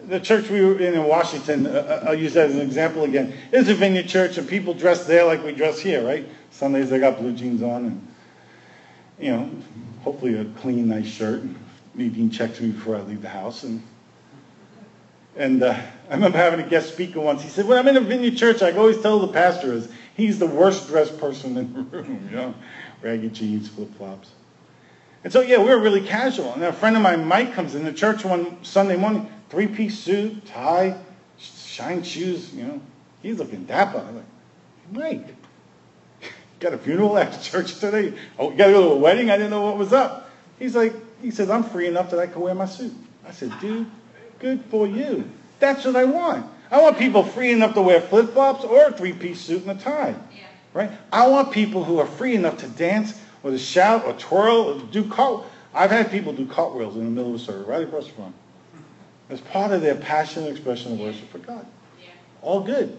The 0.08 0.20
church 0.20 0.50
we 0.52 0.64
were 0.64 0.80
in 0.80 0.94
in 0.94 1.04
Washington, 1.04 1.66
uh, 1.66 2.04
uh, 2.04 2.10
I'll 2.10 2.16
use 2.16 2.36
that 2.36 2.52
as 2.52 2.56
an 2.56 2.62
example 2.62 3.04
again, 3.06 3.34
is 3.52 3.68
a 3.70 3.74
vineyard 3.74 4.08
church, 4.08 4.38
and 4.38 4.48
people 4.48 4.76
dress 4.76 5.08
there 5.08 5.26
like 5.26 5.44
we 5.44 5.52
dress 5.52 5.80
here, 5.80 6.06
right? 6.06 6.24
Sundays 6.52 6.92
they 6.92 7.00
got 7.00 7.18
blue 7.18 7.34
jeans 7.34 7.64
on, 7.64 7.86
and, 7.86 8.08
you 9.20 9.32
know, 9.32 9.50
hopefully 10.04 10.36
a 10.36 10.46
clean, 10.62 10.90
nice 10.90 11.08
shirt. 11.08 11.42
Nadine 11.96 12.30
checks 12.30 12.62
me 12.62 12.70
before 12.70 12.98
I 12.98 13.02
leave 13.02 13.24
the 13.24 13.30
house. 13.30 13.64
And, 13.64 13.82
and 15.36 15.64
uh, 15.64 15.82
I 16.08 16.14
remember 16.14 16.38
having 16.38 16.64
a 16.64 16.70
guest 16.70 16.94
speaker 16.94 17.20
once. 17.20 17.42
He 17.42 17.50
said, 17.50 17.68
when 17.68 17.80
I'm 17.80 17.88
in 17.88 17.98
a 17.98 18.02
vineyard 18.02 18.38
church, 18.38 18.62
I 18.62 18.72
always 18.74 19.02
tell 19.02 19.18
the 19.18 19.28
pastor 19.28 19.82
he's 20.16 20.38
the 20.38 20.46
worst 20.46 20.88
dressed 20.88 21.18
person 21.18 21.58
in 21.58 21.74
the 21.74 21.82
room, 21.98 22.28
you 22.30 22.36
know, 22.36 22.54
ragged 23.02 23.34
jeans, 23.34 23.70
flip-flops. 23.70 24.30
And 25.24 25.32
so, 25.32 25.42
yeah, 25.42 25.60
we 25.60 25.66
were 25.66 25.80
really 25.80 26.02
casual. 26.02 26.54
And 26.54 26.64
a 26.64 26.74
friend 26.74 26.96
of 26.96 27.02
mine, 27.02 27.26
Mike, 27.26 27.54
comes 27.54 27.76
in 27.76 27.84
the 27.84 27.94
church 27.94 28.26
one 28.26 28.64
Sunday 28.64 28.98
morning, 28.98 29.32
three-piece 29.50 30.00
suit, 30.00 30.46
tie, 30.48 30.98
shine 31.38 32.02
shoes, 32.02 32.54
you 32.54 32.64
know. 32.64 32.82
He's 33.22 33.38
looking 33.38 33.66
dapper. 33.66 34.00
I'm 34.00 34.16
like, 34.16 34.26
Mike, 34.92 35.36
got 36.60 36.74
a 36.74 36.78
funeral 36.78 37.18
at 37.18 37.40
church 37.42 37.80
today? 37.80 38.18
Oh, 38.40 38.52
you 38.52 38.58
got 38.58 38.68
to 38.68 38.72
go 38.74 38.82
to 38.82 38.94
a 38.94 38.98
wedding? 38.98 39.30
I 39.30 39.38
didn't 39.38 39.52
know 39.52 39.62
what 39.62 39.78
was 39.78 39.94
up. 39.94 40.30
He's 40.58 40.76
like, 40.76 40.94
he 41.22 41.30
says, 41.30 41.52
I'm 41.52 41.64
free 41.64 41.88
enough 41.88 42.10
that 42.12 42.20
I 42.20 42.26
can 42.26 42.42
wear 42.42 42.56
my 42.56 42.66
suit. 42.66 42.94
I 43.28 43.32
said, 43.32 43.54
dude, 43.60 43.90
good 44.40 44.64
for 44.66 44.88
you. 44.88 45.30
That's 45.60 45.86
what 45.86 45.96
I 45.96 46.06
want. 46.06 46.48
I 46.72 46.82
want 46.82 46.98
people 46.98 47.24
free 47.24 47.52
enough 47.52 47.76
to 47.76 47.82
wear 47.82 48.02
flip-flops 48.02 48.64
or 48.64 48.86
a 48.86 48.92
three-piece 48.92 49.40
suit 49.42 49.64
and 49.64 49.80
a 49.80 49.84
tie. 49.84 50.16
Yeah. 50.36 50.44
Right? 50.74 50.92
I 51.12 51.28
want 51.28 51.52
people 51.52 51.84
who 51.84 52.00
are 52.00 52.08
free 52.08 52.34
enough 52.34 52.58
to 52.60 52.68
dance 52.68 53.20
or 53.44 53.52
to 53.52 53.58
shout 53.58 54.06
or 54.06 54.14
twirl 54.14 54.62
or 54.62 54.80
do 54.92 55.08
cart. 55.08 55.46
I've 55.74 55.92
had 55.92 56.12
people 56.12 56.34
do 56.34 56.46
cartwheels 56.46 56.96
in 56.96 57.06
the 57.06 57.10
middle 57.10 57.34
of 57.34 57.42
a 57.42 57.44
service, 57.44 57.68
right 57.68 57.84
across 57.84 58.08
the 58.08 58.14
front. 58.14 58.36
As 59.30 59.40
part 59.40 59.72
of 59.72 59.82
their 59.82 59.96
passionate 59.96 60.52
expression 60.52 60.94
of 60.94 61.00
worship 61.00 61.30
for 61.30 61.38
God. 61.38 61.66
Yeah. 62.02 62.10
All 62.42 62.60
good. 62.60 62.98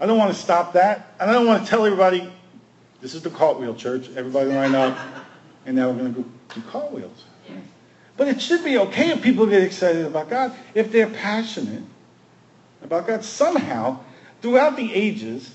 I 0.00 0.06
don't 0.06 0.18
want 0.18 0.32
to 0.32 0.38
stop 0.38 0.72
that. 0.72 1.14
And 1.20 1.30
I 1.30 1.32
don't 1.32 1.46
want 1.46 1.62
to 1.62 1.68
tell 1.68 1.86
everybody, 1.86 2.32
this 3.00 3.14
is 3.14 3.22
the 3.22 3.30
cartwheel 3.30 3.74
church. 3.74 4.08
Everybody 4.16 4.50
line 4.50 4.74
up. 4.74 4.98
And 5.66 5.76
now 5.76 5.90
we're 5.90 5.98
going 5.98 6.14
to 6.14 6.22
go 6.22 6.28
do 6.54 6.62
cartwheels. 6.62 7.24
But 8.16 8.26
it 8.26 8.42
should 8.42 8.64
be 8.64 8.78
okay 8.78 9.10
if 9.10 9.22
people 9.22 9.46
get 9.46 9.62
excited 9.62 10.04
about 10.04 10.28
God, 10.28 10.52
if 10.74 10.90
they're 10.90 11.08
passionate 11.08 11.84
about 12.82 13.06
God. 13.06 13.22
Somehow, 13.22 14.00
throughout 14.42 14.76
the 14.76 14.92
ages, 14.92 15.54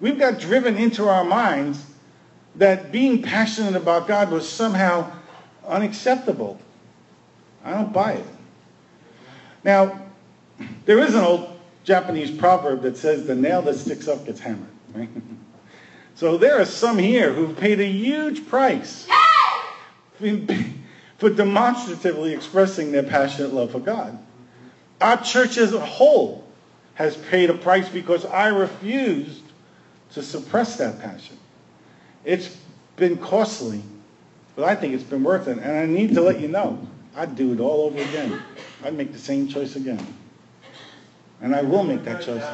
we've 0.00 0.18
got 0.18 0.40
driven 0.40 0.76
into 0.76 1.08
our 1.08 1.22
minds 1.22 1.86
that 2.56 2.92
being 2.92 3.22
passionate 3.22 3.76
about 3.76 4.06
God 4.06 4.30
was 4.30 4.48
somehow 4.48 5.10
unacceptable. 5.66 6.60
I 7.64 7.72
don't 7.72 7.92
buy 7.92 8.12
it. 8.14 8.26
Now, 9.64 10.02
there 10.84 10.98
is 10.98 11.14
an 11.14 11.22
old 11.22 11.60
Japanese 11.84 12.30
proverb 12.30 12.82
that 12.82 12.96
says 12.96 13.26
the 13.26 13.34
nail 13.34 13.62
that 13.62 13.74
sticks 13.74 14.08
up 14.08 14.26
gets 14.26 14.40
hammered. 14.40 14.68
Right? 14.94 15.08
So 16.14 16.36
there 16.36 16.60
are 16.60 16.66
some 16.66 16.98
here 16.98 17.32
who've 17.32 17.56
paid 17.56 17.80
a 17.80 17.86
huge 17.86 18.46
price 18.46 19.08
for 21.18 21.30
demonstratively 21.30 22.32
expressing 22.32 22.92
their 22.92 23.02
passionate 23.02 23.52
love 23.52 23.72
for 23.72 23.80
God. 23.80 24.16
Our 25.00 25.20
church 25.20 25.56
as 25.56 25.72
a 25.72 25.80
whole 25.80 26.46
has 26.94 27.16
paid 27.16 27.50
a 27.50 27.54
price 27.54 27.88
because 27.88 28.24
I 28.24 28.48
refused 28.48 29.42
to 30.12 30.22
suppress 30.22 30.76
that 30.76 31.00
passion. 31.00 31.38
It's 32.24 32.56
been 32.96 33.16
costly, 33.16 33.82
but 34.56 34.64
I 34.64 34.74
think 34.74 34.94
it's 34.94 35.02
been 35.02 35.24
worth 35.24 35.48
it. 35.48 35.58
And 35.58 35.76
I 35.76 35.86
need 35.86 36.14
to 36.14 36.20
let 36.20 36.40
you 36.40 36.48
know, 36.48 36.86
I'd 37.16 37.36
do 37.36 37.52
it 37.52 37.60
all 37.60 37.86
over 37.86 37.98
again. 37.98 38.42
I'd 38.84 38.94
make 38.94 39.12
the 39.12 39.18
same 39.18 39.48
choice 39.48 39.76
again. 39.76 40.04
And 41.40 41.54
I 41.54 41.62
will 41.62 41.82
make 41.82 42.04
that 42.04 42.22
choice. 42.22 42.44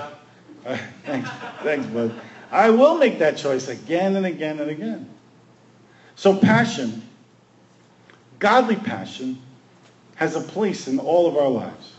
Thanks, 1.05 1.31
thanks, 1.63 1.87
bud. 1.87 2.15
I 2.51 2.71
will 2.71 2.99
make 2.99 3.19
that 3.21 3.37
choice 3.37 3.69
again 3.69 4.17
and 4.17 4.27
again 4.27 4.61
and 4.61 4.71
again. 4.71 5.09
So 6.17 6.37
passion, 6.37 7.03
godly 8.39 8.77
passion, 8.77 9.41
has 10.17 10.35
a 10.35 10.41
place 10.41 10.89
in 10.89 10.99
all 10.99 11.27
of 11.27 11.37
our 11.37 11.49
lives. 11.49 11.93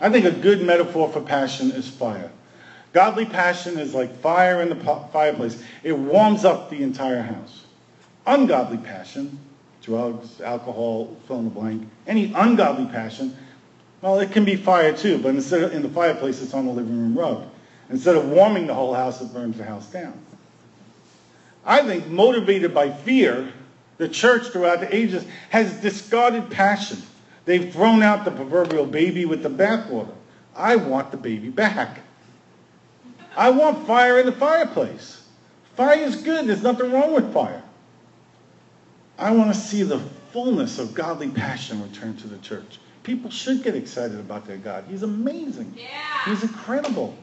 I 0.00 0.10
think 0.10 0.24
a 0.24 0.32
good 0.32 0.62
metaphor 0.62 1.08
for 1.08 1.20
passion 1.20 1.70
is 1.70 1.88
fire. 1.88 2.30
Godly 2.92 3.26
passion 3.26 3.78
is 3.78 3.94
like 3.94 4.16
fire 4.20 4.62
in 4.62 4.70
the 4.70 5.08
fireplace. 5.12 5.62
It 5.82 5.92
warms 5.92 6.44
up 6.44 6.70
the 6.70 6.82
entire 6.82 7.22
house. 7.22 7.64
Ungodly 8.26 8.78
passion, 8.78 9.38
drugs, 9.82 10.40
alcohol, 10.40 11.16
fill 11.26 11.38
in 11.38 11.44
the 11.44 11.50
blank, 11.50 11.88
any 12.06 12.32
ungodly 12.34 12.86
passion, 12.86 13.36
well, 14.00 14.20
it 14.20 14.30
can 14.30 14.44
be 14.44 14.54
fire 14.54 14.96
too, 14.96 15.18
but 15.18 15.30
instead 15.30 15.62
of 15.62 15.72
in 15.72 15.82
the 15.82 15.88
fireplace, 15.88 16.40
it's 16.40 16.54
on 16.54 16.66
the 16.66 16.72
living 16.72 16.96
room 16.96 17.18
rug. 17.18 17.44
Instead 17.90 18.16
of 18.16 18.28
warming 18.28 18.66
the 18.66 18.74
whole 18.74 18.94
house, 18.94 19.20
it 19.20 19.32
burns 19.32 19.56
the 19.56 19.64
house 19.64 19.90
down. 19.90 20.14
I 21.64 21.82
think 21.82 22.06
motivated 22.06 22.72
by 22.72 22.90
fear, 22.90 23.52
the 23.96 24.08
church 24.08 24.48
throughout 24.48 24.80
the 24.80 24.94
ages 24.94 25.24
has 25.50 25.72
discarded 25.80 26.50
passion. 26.50 27.02
They've 27.44 27.72
thrown 27.72 28.02
out 28.02 28.24
the 28.24 28.30
proverbial 28.30 28.86
baby 28.86 29.24
with 29.24 29.42
the 29.42 29.50
bathwater. 29.50 30.14
I 30.54 30.76
want 30.76 31.10
the 31.10 31.16
baby 31.16 31.48
back. 31.48 32.00
I 33.38 33.50
want 33.50 33.86
fire 33.86 34.18
in 34.18 34.26
the 34.26 34.32
fireplace. 34.32 35.22
Fire 35.76 35.96
is 35.96 36.16
good. 36.16 36.48
There's 36.48 36.64
nothing 36.64 36.90
wrong 36.90 37.14
with 37.14 37.32
fire. 37.32 37.62
I 39.16 39.30
want 39.30 39.54
to 39.54 39.58
see 39.58 39.84
the 39.84 40.00
fullness 40.32 40.80
of 40.80 40.92
godly 40.92 41.28
passion 41.28 41.80
return 41.80 42.16
to 42.16 42.26
the 42.26 42.38
church. 42.38 42.80
People 43.04 43.30
should 43.30 43.62
get 43.62 43.76
excited 43.76 44.18
about 44.18 44.44
their 44.44 44.56
God. 44.56 44.86
He's 44.88 45.04
amazing. 45.04 45.72
Yeah. 45.76 46.24
He's 46.24 46.42
incredible. 46.42 47.16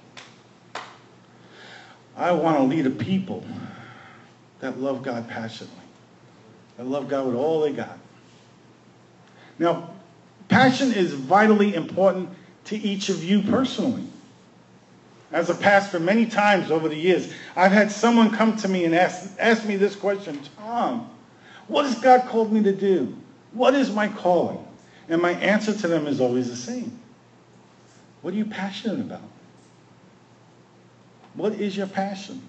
I 2.16 2.32
want 2.32 2.60
to 2.60 2.64
lead 2.64 2.86
a 2.88 2.92
people 2.92 3.44
that 4.62 4.80
love 4.80 5.04
God 5.04 5.28
passionately. 5.28 5.76
that 6.78 6.88
love 6.88 7.10
God 7.10 7.28
with 7.28 7.36
all 7.36 7.60
they 7.60 7.74
got. 7.74 8.00
Now, 9.60 9.90
passion 10.48 10.94
is 10.94 11.14
vitally 11.14 11.76
important 11.76 12.30
to 12.66 12.78
each 12.78 13.10
of 13.10 13.22
you 13.22 13.42
personally. 13.42 14.06
As 15.36 15.50
a 15.50 15.54
pastor, 15.54 16.00
many 16.00 16.26
times 16.26 16.72
over 16.72 16.88
the 16.88 16.96
years, 16.96 17.34
I've 17.58 17.74
had 17.74 17.92
someone 17.92 18.32
come 18.32 18.56
to 18.56 18.70
me 18.70 18.86
and 18.86 18.96
ask, 18.96 19.34
ask 19.38 19.66
me 19.66 19.76
this 19.76 19.94
question 19.94 20.40
Tom, 20.58 21.10
what 21.68 21.84
has 21.84 22.00
God 22.00 22.22
called 22.30 22.54
me 22.54 22.64
to 22.64 22.72
do? 22.72 23.14
What 23.52 23.74
is 23.74 23.92
my 23.92 24.08
calling? 24.08 24.66
And 25.10 25.22
my 25.22 25.32
answer 25.32 25.74
to 25.74 25.90
them 25.90 26.08
is 26.08 26.22
always 26.22 26.50
the 26.50 26.56
same. 26.56 26.98
What 28.22 28.34
are 28.34 28.38
you 28.38 28.46
passionate 28.46 29.02
about? 29.02 29.28
What 31.34 31.56
is 31.56 31.76
your 31.76 31.88
passion? 31.88 32.42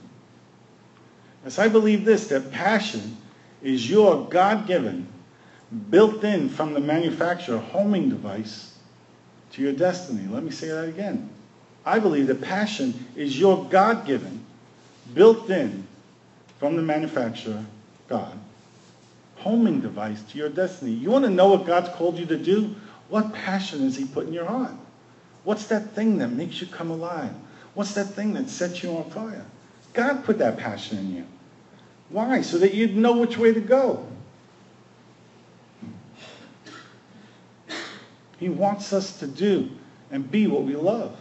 As 1.44 1.58
I 1.58 1.66
believe 1.66 2.04
this, 2.04 2.28
that 2.28 2.52
passion 2.52 3.16
is 3.64 3.90
your 3.90 4.28
God 4.28 4.68
given, 4.68 5.08
built 5.90 6.22
in 6.22 6.48
from 6.48 6.72
the 6.72 6.80
manufacturer 6.80 7.58
homing 7.58 8.10
device 8.10 8.78
to 9.54 9.62
your 9.62 9.72
destiny. 9.72 10.28
Let 10.28 10.44
me 10.44 10.52
say 10.52 10.68
that 10.68 10.88
again. 10.88 11.30
I 11.86 12.00
believe 12.00 12.26
that 12.26 12.42
passion 12.42 13.06
is 13.14 13.38
your 13.38 13.64
God 13.66 14.04
given, 14.06 14.44
built 15.14 15.48
in 15.48 15.86
from 16.58 16.74
the 16.74 16.82
manufacturer, 16.82 17.64
God, 18.08 18.36
homing 19.36 19.80
device 19.80 20.20
to 20.24 20.38
your 20.38 20.48
destiny. 20.48 20.90
You 20.90 21.10
want 21.10 21.24
to 21.26 21.30
know 21.30 21.48
what 21.48 21.64
God's 21.64 21.88
called 21.90 22.18
you 22.18 22.26
to 22.26 22.36
do? 22.36 22.74
What 23.08 23.32
passion 23.32 23.82
has 23.82 23.96
He 23.96 24.04
put 24.04 24.26
in 24.26 24.32
your 24.32 24.46
heart? 24.46 24.72
What's 25.44 25.68
that 25.68 25.92
thing 25.92 26.18
that 26.18 26.28
makes 26.28 26.60
you 26.60 26.66
come 26.66 26.90
alive? 26.90 27.32
What's 27.74 27.94
that 27.94 28.06
thing 28.06 28.32
that 28.32 28.50
sets 28.50 28.82
you 28.82 28.96
on 28.96 29.08
fire? 29.10 29.46
God 29.92 30.24
put 30.24 30.38
that 30.38 30.58
passion 30.58 30.98
in 30.98 31.14
you. 31.14 31.24
Why? 32.08 32.42
So 32.42 32.58
that 32.58 32.74
you'd 32.74 32.96
know 32.96 33.18
which 33.18 33.38
way 33.38 33.54
to 33.54 33.60
go. 33.60 34.04
He 38.38 38.48
wants 38.48 38.92
us 38.92 39.20
to 39.20 39.26
do 39.28 39.70
and 40.10 40.28
be 40.28 40.48
what 40.48 40.64
we 40.64 40.74
love. 40.74 41.16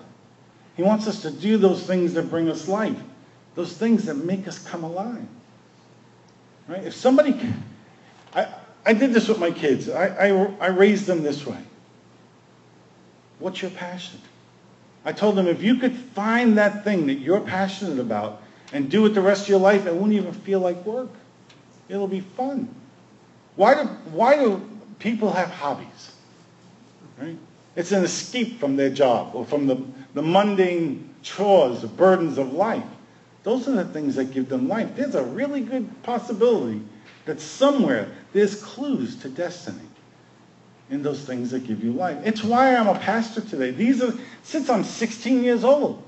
He 0.76 0.84
wants 0.84 1.08
us 1.08 1.22
to 1.22 1.32
do 1.32 1.58
those 1.58 1.84
things 1.84 2.14
that 2.14 2.30
bring 2.30 2.50
us 2.50 2.68
life, 2.68 2.98
those 3.56 3.74
things 3.74 4.06
that 4.06 4.16
make 4.16 4.48
us 4.48 4.60
come 4.60 4.84
alive. 4.84 5.26
Right? 6.68 6.84
If 6.84 6.96
somebody, 6.96 7.40
I, 8.34 8.48
I 8.86 8.94
did 8.94 9.14
this 9.14 9.28
with 9.28 9.40
my 9.40 9.52
kids. 9.52 9.90
I, 9.90 10.08
I, 10.08 10.54
I 10.60 10.68
raised 10.68 11.06
them 11.06 11.24
this 11.24 11.46
way. 11.46 11.60
What's 13.40 13.62
your 13.62 13.72
passion? 13.72 14.20
I 15.06 15.12
told 15.12 15.36
them 15.36 15.48
if 15.48 15.62
you 15.62 15.76
could 15.76 15.96
find 15.96 16.58
that 16.58 16.84
thing 16.84 17.08
that 17.08 17.16
you're 17.16 17.42
passionate 17.42 18.00
about 18.00 18.42
and 18.74 18.90
do 18.90 19.06
it 19.06 19.10
the 19.10 19.22
rest 19.22 19.44
of 19.44 19.50
your 19.50 19.60
life, 19.60 19.86
it 19.86 19.94
won't 19.94 20.14
even 20.14 20.34
feel 20.34 20.60
like 20.60 20.84
work. 20.86 21.10
It'll 21.88 22.08
be 22.08 22.22
fun. 22.22 22.74
Why 23.56 23.76
do, 23.76 23.88
why 24.12 24.38
do 24.38 24.68
people 25.00 25.32
have 25.32 25.50
hobbies? 25.50 26.12
Right? 27.20 27.38
It's 27.76 27.92
an 27.92 28.04
escape 28.04 28.60
from 28.60 28.76
their 28.76 28.90
job 28.90 29.36
or 29.36 29.46
from 29.46 29.68
the, 29.68 29.84
the 30.14 30.22
mundane 30.22 31.10
chores, 31.22 31.82
the 31.82 31.88
burdens 31.88 32.38
of 32.38 32.54
life. 32.54 32.84
Those 33.44 33.68
are 33.68 33.74
the 33.74 33.86
things 33.86 34.16
that 34.16 34.32
give 34.32 34.50
them 34.50 34.68
life. 34.68 34.96
There's 34.96 35.16
a 35.16 35.24
really 35.24 35.62
good 35.62 36.04
possibility 36.04 36.82
that 37.26 37.40
somewhere 37.42 38.10
there's 38.34 38.64
clues 38.64 39.16
to 39.18 39.30
destiny 39.30 39.88
in 40.90 41.02
those 41.02 41.24
things 41.26 41.52
that 41.52 41.68
give 41.68 41.84
you 41.84 41.92
life. 41.92 42.18
It's 42.24 42.44
why 42.44 42.76
I'm 42.76 42.88
a 42.88 42.98
pastor 42.98 43.42
today. 43.42 43.72
These 43.72 44.02
are 44.02 44.14
since 44.44 44.70
I'm 44.70 44.84
16 44.84 45.44
years 45.44 45.64
old, 45.64 46.04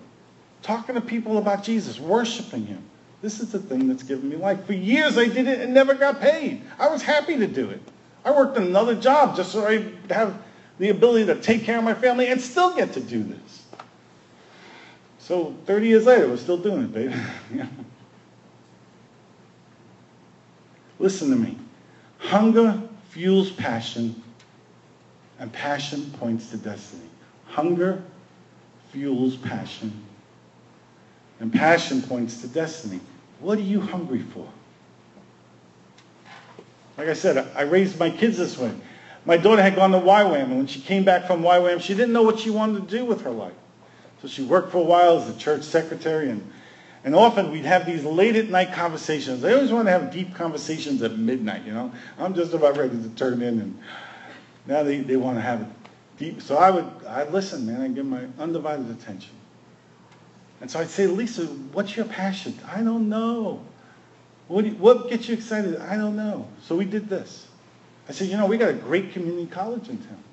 talking 0.62 0.95
to 0.95 1.01
people 1.01 1.38
about 1.38 1.63
Jesus, 1.63 1.99
worshiping 1.99 2.65
him. 2.65 2.84
This 3.21 3.39
is 3.39 3.51
the 3.51 3.60
thing 3.60 3.88
that's 3.88 4.03
given 4.03 4.30
me 4.30 4.36
life. 4.36 4.65
For 4.65 4.73
years 4.73 5.17
I 5.17 5.27
did 5.27 5.47
it 5.47 5.60
and 5.62 5.73
never 5.73 5.95
got 5.95 6.21
paid. 6.21 6.62
I 6.77 6.88
was 6.89 7.01
happy 7.01 7.36
to 7.38 7.47
do 7.47 7.69
it. 7.69 7.82
I 8.23 8.32
worked 8.32 8.58
another 8.58 8.95
job 8.95 9.36
just 9.36 9.51
so 9.51 9.65
I 9.65 9.91
have 10.13 10.39
the 10.80 10.90
ability 10.90 11.26
to 11.26 11.36
take 11.36 11.63
care 11.63 11.78
of 11.78 11.84
my 11.84 11.94
family 11.94 12.28
and 12.28 12.40
still 12.40 12.76
get 12.76 12.94
to 12.94 13.00
do 13.00 13.24
this. 13.24 13.66
So 15.20 15.56
30 15.66 15.88
years 15.88 16.06
later, 16.06 16.28
we're 16.28 16.38
still 16.38 16.58
doing 16.58 16.84
it, 16.84 16.94
baby. 16.94 17.16
Listen 21.00 21.30
to 21.32 21.36
me. 21.36 21.58
Hunger 22.20 22.82
fuels 23.10 23.52
passion, 23.52 24.22
and 25.40 25.52
passion 25.52 26.12
points 26.20 26.50
to 26.52 26.58
destiny. 26.58 27.10
Hunger 27.48 28.02
fuels 28.92 29.36
passion, 29.36 29.92
and 31.40 31.54
passion 31.54 32.02
points 32.02 32.42
to 32.42 32.48
destiny. 32.48 33.00
What 33.40 33.58
are 33.58 33.62
you 33.62 33.80
hungry 33.82 34.22
for? 34.22 34.48
Like 36.98 37.10
I 37.10 37.13
said, 37.13 37.48
I 37.56 37.62
raised 37.62 38.00
my 38.00 38.10
kids 38.10 38.38
this 38.38 38.58
way. 38.58 38.72
My 39.28 39.36
daughter 39.36 39.62
had 39.62 39.76
gone 39.76 39.92
to 39.92 40.00
YWAM, 40.00 40.44
and 40.44 40.58
when 40.58 40.68
she 40.68 40.80
came 40.80 41.04
back 41.04 41.28
from 41.28 41.42
YWAM, 41.42 41.82
she 41.82 41.94
didn't 41.94 42.13
know 42.13 42.24
what 42.24 42.40
she 42.40 42.50
wanted 42.50 42.88
to 42.88 42.98
do 42.98 43.04
with 43.04 43.24
her 43.24 43.30
life. 43.30 43.52
So 44.22 44.30
she 44.30 44.42
worked 44.42 44.72
for 44.72 44.78
a 44.78 44.84
while 44.84 45.18
as 45.18 45.28
a 45.30 45.38
church 45.38 45.63
secretary, 45.63 46.30
and, 46.30 46.50
and 47.04 47.13
often 47.13 47.52
we'd 47.52 47.66
have 47.66 47.86
these 47.86 48.06
late 48.06 48.38
at 48.38 48.48
night 48.50 48.72
conversations. 48.72 49.44
I 49.44 49.52
always 49.52 49.70
want 49.70 49.88
to 49.88 49.92
have 49.92 50.13
deep 50.13 50.34
conversations 50.34 51.02
at 51.02 51.18
midnight, 51.20 51.66
you 51.66 51.74
know. 51.74 51.92
I'm 52.18 52.36
just 52.36 52.54
about 52.54 52.78
ready 52.78 52.98
to 53.04 53.10
turn 53.10 53.42
in, 53.42 53.60
and 53.60 53.80
now 54.66 54.84
they, 54.84 55.00
they 55.00 55.18
want 55.18 55.36
to 55.36 55.42
have 55.42 55.60
it 55.60 55.68
deep. 56.18 56.42
So 56.42 56.56
I 56.56 56.72
would 56.72 56.90
I'd 57.06 57.34
listen, 57.34 57.68
man, 57.68 57.82
and 57.82 57.96
give 57.96 58.06
my 58.06 58.28
undivided 58.40 58.90
attention. 58.90 59.34
And 60.62 60.72
so 60.72 60.80
I'd 60.80 60.90
say, 60.90 61.06
Lisa, 61.06 61.48
what's 61.74 61.98
your 61.98 62.06
passion? 62.06 62.58
I 62.66 62.82
don't 62.82 63.10
know. 63.10 63.62
What, 64.48 64.63
you, 64.63 64.72
what 64.72 65.10
gets 65.10 65.28
you 65.28 65.34
excited? 65.34 65.76
I 65.82 65.98
don't 65.98 66.16
know. 66.16 66.48
So 66.62 66.78
we 66.78 66.86
did 66.86 67.10
this. 67.10 67.46
I 68.10 68.13
said, 68.13 68.30
you 68.30 68.38
know, 68.38 68.46
we 68.46 68.58
got 68.58 68.70
a 68.70 68.74
great 68.74 69.12
community 69.12 69.48
college 69.48 69.89
in 69.89 69.98
town. 69.98 70.24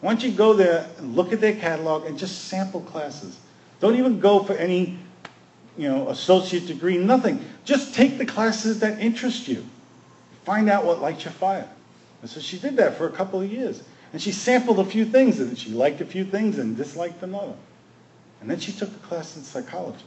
Why 0.00 0.12
don't 0.12 0.22
you 0.22 0.32
go 0.32 0.52
there 0.52 0.88
and 0.98 1.14
look 1.14 1.32
at 1.32 1.40
their 1.40 1.54
catalog 1.54 2.06
and 2.06 2.18
just 2.18 2.46
sample 2.46 2.80
classes? 2.80 3.38
Don't 3.80 3.96
even 3.96 4.20
go 4.20 4.42
for 4.42 4.54
any, 4.54 4.98
you 5.78 5.88
know, 5.88 6.08
associate 6.08 6.66
degree, 6.66 6.98
nothing. 6.98 7.44
Just 7.64 7.94
take 7.94 8.18
the 8.18 8.26
classes 8.26 8.80
that 8.80 9.00
interest 9.00 9.48
you. 9.48 9.64
Find 10.44 10.68
out 10.68 10.84
what 10.84 11.00
lights 11.00 11.24
your 11.24 11.32
fire. 11.32 11.68
And 12.20 12.30
so 12.30 12.40
she 12.40 12.58
did 12.58 12.76
that 12.76 12.96
for 12.96 13.06
a 13.06 13.12
couple 13.12 13.40
of 13.40 13.50
years. 13.50 13.82
And 14.12 14.20
she 14.20 14.32
sampled 14.32 14.78
a 14.78 14.84
few 14.84 15.04
things, 15.04 15.40
and 15.40 15.58
she 15.58 15.70
liked 15.70 16.00
a 16.00 16.04
few 16.04 16.24
things 16.24 16.58
and 16.58 16.76
disliked 16.76 17.22
another. 17.22 17.54
And 18.40 18.50
then 18.50 18.58
she 18.58 18.72
took 18.72 18.90
a 18.90 19.06
class 19.06 19.36
in 19.36 19.42
psychology. 19.42 20.04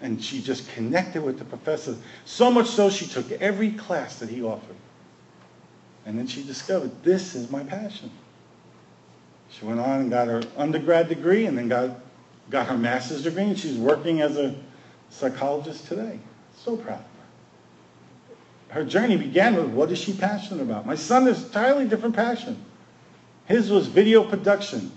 And 0.00 0.22
she 0.22 0.40
just 0.40 0.70
connected 0.72 1.22
with 1.22 1.38
the 1.38 1.44
professor, 1.44 1.96
so 2.24 2.50
much 2.50 2.68
so 2.68 2.88
she 2.88 3.06
took 3.06 3.30
every 3.32 3.72
class 3.72 4.20
that 4.20 4.28
he 4.28 4.42
offered. 4.42 4.76
And 6.08 6.18
then 6.18 6.26
she 6.26 6.42
discovered, 6.42 6.90
this 7.04 7.34
is 7.34 7.50
my 7.50 7.62
passion. 7.62 8.10
She 9.50 9.66
went 9.66 9.78
on 9.78 10.00
and 10.00 10.10
got 10.10 10.26
her 10.26 10.42
undergrad 10.56 11.06
degree 11.06 11.44
and 11.44 11.58
then 11.58 11.68
got, 11.68 12.00
got 12.48 12.66
her 12.66 12.78
master's 12.78 13.24
degree, 13.24 13.42
and 13.42 13.58
she's 13.58 13.76
working 13.76 14.22
as 14.22 14.38
a 14.38 14.54
psychologist 15.10 15.86
today. 15.86 16.18
So 16.56 16.78
proud 16.78 17.00
of 17.00 17.04
her. 18.70 18.74
Her 18.80 18.84
journey 18.86 19.18
began 19.18 19.54
with 19.54 19.66
what 19.66 19.92
is 19.92 19.98
she 19.98 20.14
passionate 20.14 20.62
about? 20.62 20.86
My 20.86 20.94
son 20.94 21.26
has 21.26 21.44
entirely 21.44 21.86
different 21.86 22.16
passion. 22.16 22.64
His 23.44 23.70
was 23.70 23.86
video 23.86 24.24
production. 24.24 24.90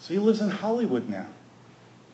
So 0.00 0.14
he 0.14 0.18
lives 0.18 0.40
in 0.40 0.50
Hollywood 0.50 1.08
now. 1.08 1.28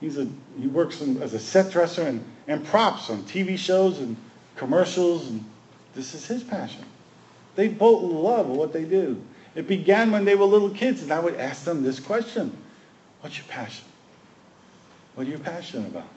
He's 0.03 0.19
a, 0.19 0.29
he 0.61 0.67
works 0.67 1.01
in, 1.01 1.23
as 1.23 1.33
a 1.33 1.39
set 1.39 1.73
dresser 1.73 2.03
and, 2.03 2.23
and 2.49 2.67
props 2.67 3.09
on 3.09 3.23
TV 3.23 3.57
shows 3.57 3.99
and 4.01 4.15
commercials, 4.57 5.27
and 5.31 5.43
this 5.95 6.13
is 6.13 6.27
his 6.27 6.43
passion. 6.43 6.85
They 7.55 7.69
both 7.69 8.03
love 8.03 8.49
what 8.49 8.73
they 8.73 8.85
do. 8.85 9.23
It 9.55 9.69
began 9.69 10.11
when 10.11 10.25
they 10.25 10.35
were 10.35 10.45
little 10.45 10.71
kids, 10.71 11.03
and 11.03 11.13
I 11.13 11.21
would 11.21 11.37
ask 11.37 11.65
them 11.65 11.83
this 11.83 12.01
question 12.01 12.57
What's 13.21 13.39
your 13.39 13.47
passion? 13.47 13.85
What 15.15 15.27
are 15.27 15.31
you 15.31 15.39
passionate 15.39 15.89
about? 15.89 16.09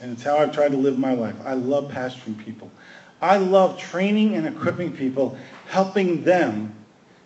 And 0.00 0.12
it's 0.12 0.22
how 0.22 0.38
I've 0.38 0.52
tried 0.52 0.70
to 0.70 0.78
live 0.78 0.98
my 0.98 1.12
life. 1.12 1.36
I 1.44 1.54
love 1.54 1.90
pastoring 1.92 2.38
people. 2.42 2.70
I 3.20 3.36
love 3.36 3.78
training 3.78 4.34
and 4.34 4.46
equipping 4.46 4.92
people, 4.96 5.36
helping 5.68 6.24
them 6.24 6.74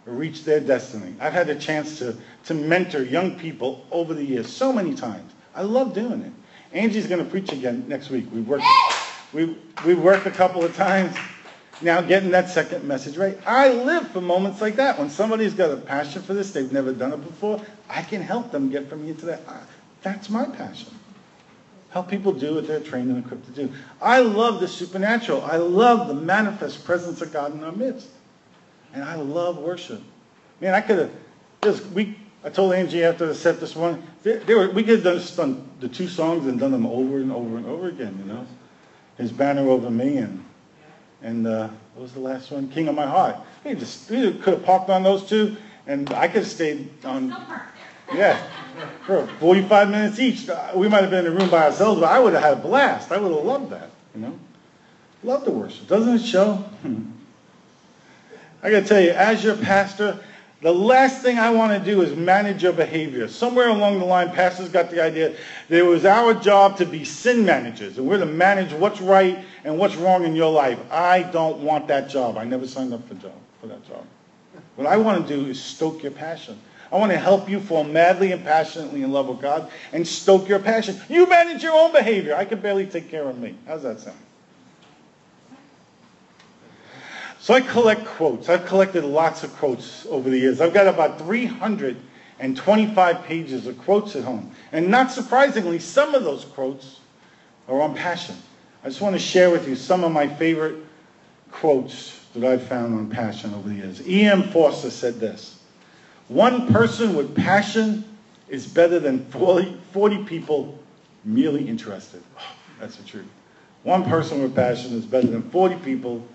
reach 0.05 0.44
their 0.44 0.61
destiny. 0.61 1.14
I've 1.20 1.33
had 1.33 1.49
a 1.49 1.55
chance 1.55 2.01
to, 2.01 2.16
to 2.47 2.55
mentor 2.55 3.03
young 3.03 3.38
people 3.38 3.87
over 3.92 4.12
the 4.12 4.25
years 4.25 4.53
so 4.53 4.73
many 4.73 4.94
times. 4.94 5.33
I 5.55 5.62
love 5.62 5.94
doing 5.94 6.23
it. 6.23 6.33
Angie's 6.74 7.06
going 7.06 7.24
to 7.24 7.30
preach 7.30 7.52
again 7.52 7.84
next 7.88 8.10
week. 8.10 8.26
We 8.32 8.40
worked, 8.42 8.64
we, 9.32 9.56
we 9.87 9.94
worked 9.94 10.26
a 10.26 10.30
couple 10.30 10.64
of 10.64 10.76
times 10.76 11.16
now 11.80 12.00
getting 12.00 12.30
that 12.30 12.50
second 12.50 12.84
message 12.84 13.16
right. 13.16 13.38
I 13.46 13.72
live 13.72 14.10
for 14.10 14.20
moments 14.20 14.60
like 14.60 14.76
that. 14.76 14.98
When 14.98 15.08
somebody's 15.08 15.54
got 15.54 15.70
a 15.70 15.76
passion 15.76 16.22
for 16.22 16.34
this, 16.34 16.52
they've 16.52 16.72
never 16.72 16.92
done 16.92 17.12
it 17.12 17.24
before, 17.24 17.60
I 17.88 18.02
can 18.02 18.20
help 18.20 18.50
them 18.50 18.70
get 18.70 18.88
from 18.88 19.04
here 19.04 19.14
to 19.14 19.26
that. 19.26 19.42
That's 20.02 20.28
my 20.28 20.44
passion. 20.44 20.92
Help 21.90 22.08
people 22.08 22.32
do 22.32 22.56
what 22.56 22.66
they're 22.66 22.80
trained 22.80 23.08
and 23.10 23.24
equipped 23.24 23.46
to 23.46 23.52
do. 23.52 23.72
I 24.02 24.20
love 24.20 24.60
the 24.60 24.66
supernatural. 24.66 25.42
I 25.42 25.56
love 25.56 26.08
the 26.08 26.14
manifest 26.14 26.84
presence 26.84 27.22
of 27.22 27.32
God 27.32 27.54
in 27.54 27.62
our 27.62 27.72
midst. 27.72 28.08
And 28.92 29.04
I 29.04 29.14
love 29.14 29.58
worship. 29.58 30.02
Man, 30.60 30.74
I 30.74 30.80
could 30.80 30.98
have, 30.98 31.10
just, 31.62 31.87
we 31.90 32.18
I 32.44 32.50
told 32.50 32.74
Angie 32.74 33.02
after 33.02 33.26
the 33.26 33.35
set 33.35 33.59
this 33.59 33.74
morning, 33.74 34.02
they, 34.22 34.37
they 34.37 34.54
were, 34.54 34.68
we 34.70 34.83
could 34.83 35.02
have 35.02 35.14
just 35.16 35.37
done 35.37 35.66
the 35.80 35.88
two 35.88 36.09
songs 36.09 36.46
and 36.46 36.61
done 36.61 36.72
them 36.72 36.87
over 36.87 37.16
and 37.16 37.33
over 37.33 37.57
and 37.57 37.66
over 37.66 37.88
again, 37.88 38.16
you 38.18 38.30
know. 38.30 38.46
His 39.16 39.33
banner 39.33 39.68
over 39.68 39.90
me 39.90 40.18
and 40.18 40.44
and 41.22 41.46
uh, 41.46 41.68
what 41.94 42.02
was 42.02 42.12
the 42.12 42.20
last 42.20 42.50
one? 42.50 42.68
King 42.68 42.88
of 42.88 42.94
My 42.94 43.07
Heart. 43.07 43.37
We 43.64 43.74
just 43.74 44.11
we 44.11 44.33
could 44.35 44.54
have 44.54 44.64
parked 44.64 44.90
on 44.90 45.02
those 45.02 45.26
two, 45.26 45.57
and 45.87 46.12
I 46.12 46.28
could 46.28 46.42
have 46.42 46.50
stayed 46.50 46.90
on. 47.04 47.35
Yeah, 48.12 48.38
for 49.07 49.26
45 49.40 49.88
minutes 49.88 50.18
each. 50.18 50.48
Uh, 50.48 50.72
we 50.74 50.88
might 50.88 51.00
have 51.00 51.11
been 51.11 51.24
in 51.24 51.33
a 51.33 51.35
room 51.35 51.48
by 51.48 51.64
ourselves, 51.64 52.00
but 52.00 52.11
I 52.12 52.20
would 52.20 52.35
have 52.35 52.42
had 52.42 52.52
a 52.52 52.61
blast. 52.61 53.11
I 53.11 53.16
would 53.16 53.33
have 53.33 53.44
loved 53.44 53.70
that, 53.70 53.90
you 54.14 54.20
know. 54.20 54.38
Love 55.22 55.46
the 55.46 55.50
worship. 55.50 55.88
Doesn't 55.88 56.16
it 56.16 56.22
show? 56.22 56.62
I 58.62 58.70
got 58.70 58.80
to 58.80 58.87
tell 58.87 59.00
you, 59.00 59.11
as 59.12 59.42
your 59.42 59.57
pastor, 59.57 60.20
the 60.64 60.72
last 60.72 61.20
thing 61.20 61.38
I 61.38 61.50
want 61.50 61.79
to 61.79 61.90
do 61.90 62.00
is 62.00 62.16
manage 62.16 62.62
your 62.62 62.72
behavior. 62.72 63.29
Somewhere 63.29 63.68
along 63.68 63.98
the 63.98 64.07
line, 64.07 64.31
pastors 64.31 64.70
got 64.70 64.90
the 64.90 65.03
idea 65.03 65.37
that 65.68 65.79
it 65.79 65.85
was 65.85 66.07
our 66.07 66.33
job 66.33 66.79
to 66.79 66.87
be 66.87 67.05
sin 67.05 67.44
managers, 67.44 67.98
and 67.98 68.07
we're 68.07 68.16
to 68.16 68.24
manage 68.24 68.72
what's 68.72 68.98
right 68.98 69.44
and 69.64 69.79
what's 69.79 69.94
wrong 69.96 70.24
in 70.24 70.35
your 70.35 70.50
life. 70.50 70.79
I 70.90 71.24
don't 71.24 71.59
want 71.59 71.87
that 71.88 72.09
job. 72.09 72.38
I 72.38 72.44
never 72.44 72.66
signed 72.66 72.94
up 72.94 73.07
for, 73.07 73.12
job, 73.12 73.35
for 73.61 73.66
that 73.66 73.87
job. 73.87 74.07
What 74.77 74.87
I 74.87 74.96
want 74.96 75.29
to 75.29 75.37
do 75.37 75.50
is 75.50 75.62
stoke 75.62 76.03
your 76.03 76.12
passion. 76.12 76.59
I 76.90 76.96
want 76.96 77.12
to 77.12 77.18
help 77.18 77.46
you 77.46 77.61
fall 77.61 77.85
madly 77.85 78.33
and 78.33 78.42
passionately 78.42 79.03
in 79.03 79.12
love 79.12 79.29
with 79.29 79.42
God 79.42 79.70
and 79.92 80.09
stoke 80.09 80.48
your 80.48 80.61
passion. 80.61 80.98
You 81.11 81.29
manage 81.29 81.62
your 81.62 81.74
own 81.74 81.92
behavior. 81.92 82.37
I 82.37 82.46
can 82.46 82.61
barely 82.61 82.87
take 82.87 83.11
care 83.11 83.29
of 83.29 83.38
me. 83.38 83.55
How's 83.66 83.83
that 83.83 84.00
sound? 84.00 84.16
So 87.44 87.52
I 87.52 87.61
collect 87.61 88.07
quotes. 88.07 88.48
I've 88.48 88.64
collected 88.64 89.04
lots 89.04 89.44
of 89.44 89.54
quotes 89.57 90.07
over 90.07 90.30
the 90.30 90.38
years. 90.38 90.62
I've 90.62 90.72
got 90.72 90.87
about 90.87 91.18
325 91.18 93.24
pages 93.24 93.66
of 93.66 93.78
quotes 93.80 94.16
at 94.16 94.24
home. 94.24 94.50
And 94.72 94.88
not 94.88 95.12
surprisingly, 95.12 95.78
some 95.78 96.14
of 96.14 96.24
those 96.24 96.46
quotes 96.46 97.00
are 97.68 97.83
on 97.83 97.94
passion. 97.94 98.35
I 98.83 98.88
just 98.88 99.02
want 99.02 99.14
to 99.14 99.18
share 99.18 99.50
with 99.50 99.68
you 99.68 99.76
some 99.76 100.04
of 100.04 100.11
my 100.11 100.26
favorite 100.26 100.87
quotes 101.52 102.18
that 102.35 102.50
I've 102.50 102.66
found 102.66 102.94
on 102.94 103.11
passion 103.11 103.52
over 103.52 103.68
the 103.68 103.74
years. 103.74 104.09
E.M. 104.09 104.44
Forster 104.44 104.88
said 104.88 105.20
this 105.20 105.59
One 106.28 106.72
person 106.72 107.14
with 107.14 107.37
passion 107.37 108.04
is 108.48 108.66
better 108.66 108.98
than 108.98 109.22
40, 109.26 109.78
40 109.92 110.24
people 110.24 110.78
merely 111.26 111.68
interested. 111.68 112.22
Oh, 112.38 112.42
that's 112.80 112.96
the 112.96 113.04
truth. 113.04 113.28
One 113.83 114.02
person 114.02 114.40
with 114.40 114.57
passion 114.57 114.94
is 114.94 115.04
better 115.04 115.26
than 115.26 115.42
40 115.50 115.74
people 115.85 116.26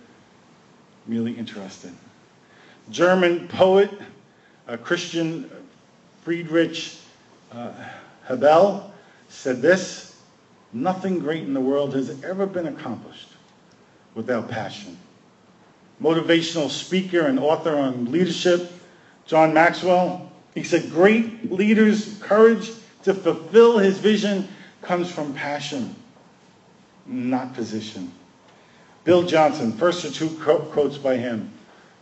merely 1.10 1.34
interested. 1.34 1.92
German 2.92 3.48
poet, 3.48 3.90
uh, 4.68 4.78
Christian 4.78 5.50
Friedrich 6.22 6.96
uh, 7.52 7.74
Hebbel 8.28 8.92
said 9.28 9.62
this, 9.62 10.22
nothing 10.72 11.20
great 11.20 11.44
in 11.44 11.54
the 11.54 11.62
world 11.62 11.96
has 11.96 12.24
ever 12.24 12.46
been 12.46 12.68
accomplished 12.68 13.30
without 14.14 14.50
passion. 14.50 14.98
Motivational 16.02 16.70
speaker 16.70 17.22
and 17.22 17.40
author 17.40 17.76
on 17.76 18.12
leadership, 18.12 18.72
John 19.26 19.54
Maxwell, 19.54 20.32
he 20.54 20.64
said, 20.64 20.92
great 20.92 21.52
leaders' 21.52 22.20
courage 22.22 22.72
to 23.04 23.14
fulfill 23.14 23.80
his 23.80 23.98
vision 23.98 24.48
comes 24.82 25.12
from 25.12 25.34
passion, 25.34 25.96
not 27.06 27.54
position. 27.54 28.12
Bill 29.10 29.24
Johnson, 29.24 29.72
first 29.72 30.06
or 30.06 30.12
two 30.12 30.30
quotes 30.38 31.00
by 31.00 31.18
him, 31.18 31.52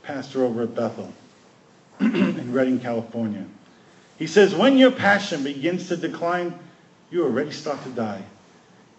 pastor 0.04 0.44
over 0.44 0.64
at 0.64 0.76
Bethel 0.76 1.14
in 2.02 2.52
Redding, 2.52 2.82
California. 2.82 3.46
He 4.20 4.28
says, 4.28 4.54
when 4.54 4.78
your 4.78 4.92
passion 4.92 5.42
begins 5.42 5.88
to 5.88 5.96
decline, 5.96 6.60
you 7.10 7.24
already 7.24 7.52
start 7.52 7.82
to 7.84 7.90
die. 7.92 8.22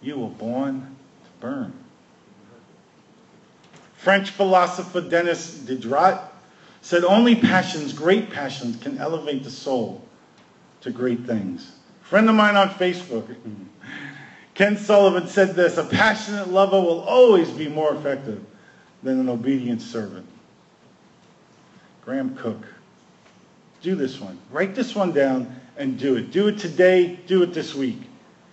You 0.01 0.17
were 0.17 0.29
born 0.29 0.95
to 1.23 1.29
burn. 1.39 1.71
French 3.97 4.31
philosopher 4.31 5.01
Denis 5.01 5.59
Diderot 5.59 6.19
said, 6.81 7.03
only 7.03 7.35
passions, 7.35 7.93
great 7.93 8.31
passions, 8.31 8.81
can 8.81 8.97
elevate 8.97 9.43
the 9.43 9.51
soul 9.51 10.03
to 10.81 10.89
great 10.89 11.27
things. 11.27 11.73
friend 12.01 12.27
of 12.27 12.33
mine 12.33 12.55
on 12.55 12.69
Facebook 12.69 13.29
Ken 14.59 14.75
Sullivan 14.75 15.25
said 15.29 15.55
this 15.55 15.77
A 15.77 15.85
passionate 15.85 16.49
lover 16.49 16.81
will 16.81 16.99
always 17.03 17.49
be 17.49 17.69
more 17.69 17.95
effective 17.95 18.43
than 19.01 19.17
an 19.17 19.29
obedient 19.29 19.81
servant. 19.81 20.25
Graham 22.03 22.35
Cooke. 22.35 22.67
Do 23.81 23.95
this 23.95 24.19
one. 24.19 24.37
Write 24.51 24.75
this 24.75 24.93
one 24.93 25.13
down 25.13 25.61
and 25.77 25.97
do 25.97 26.17
it. 26.17 26.31
Do 26.31 26.49
it 26.49 26.57
today. 26.57 27.15
Do 27.25 27.41
it 27.41 27.53
this 27.53 27.73
week. 27.73 28.01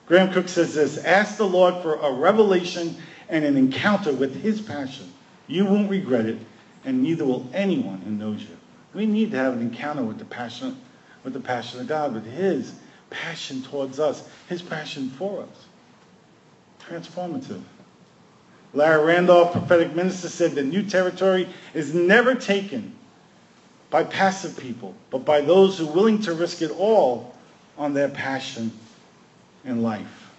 Graham 0.07 0.33
Cooke 0.33 0.49
says 0.49 0.77
this 0.77 0.97
Ask 0.99 1.39
the 1.39 1.49
Lord 1.49 1.83
for 1.83 1.97
a 1.97 2.13
revelation 2.13 2.95
and 3.29 3.45
an 3.45 3.57
encounter 3.57 4.13
with 4.13 4.41
his 4.41 4.61
passion. 4.61 5.13
You 5.49 5.65
won't 5.65 5.91
regret 5.91 6.27
it, 6.27 6.39
and 6.85 7.03
neither 7.03 7.25
will 7.25 7.51
anyone 7.53 7.99
who 7.99 8.13
knows 8.13 8.43
you. 8.43 8.57
We 8.95 9.07
need 9.07 9.33
to 9.33 9.39
have 9.39 9.55
an 9.55 9.61
encounter 9.61 10.05
with 10.05 10.21
the 10.21 10.25
passion, 10.25 10.81
with 11.25 11.33
the 11.33 11.41
passion 11.41 11.81
of 11.81 11.89
God, 11.89 12.15
with 12.15 12.27
his 12.27 12.75
passion 13.11 13.63
towards 13.63 13.99
us, 13.99 14.29
his 14.49 14.63
passion 14.63 15.11
for 15.11 15.43
us 15.43 15.67
transformative. 16.89 17.63
Larry 18.75 19.05
Randolph, 19.05 19.53
prophetic 19.53 19.95
minister, 19.95 20.29
said 20.29 20.53
that 20.53 20.65
new 20.65 20.83
territory 20.83 21.49
is 21.73 21.95
never 21.95 22.35
taken 22.35 22.95
by 23.91 24.05
passive 24.05 24.59
people, 24.59 24.95
but 25.11 25.25
by 25.25 25.41
those 25.41 25.79
who 25.79 25.89
are 25.89 25.93
willing 25.93 26.21
to 26.23 26.35
risk 26.35 26.61
it 26.63 26.71
all 26.73 27.35
on 27.79 27.95
their 27.95 28.09
passion 28.09 28.71
in 29.65 29.83
life. 29.83 30.31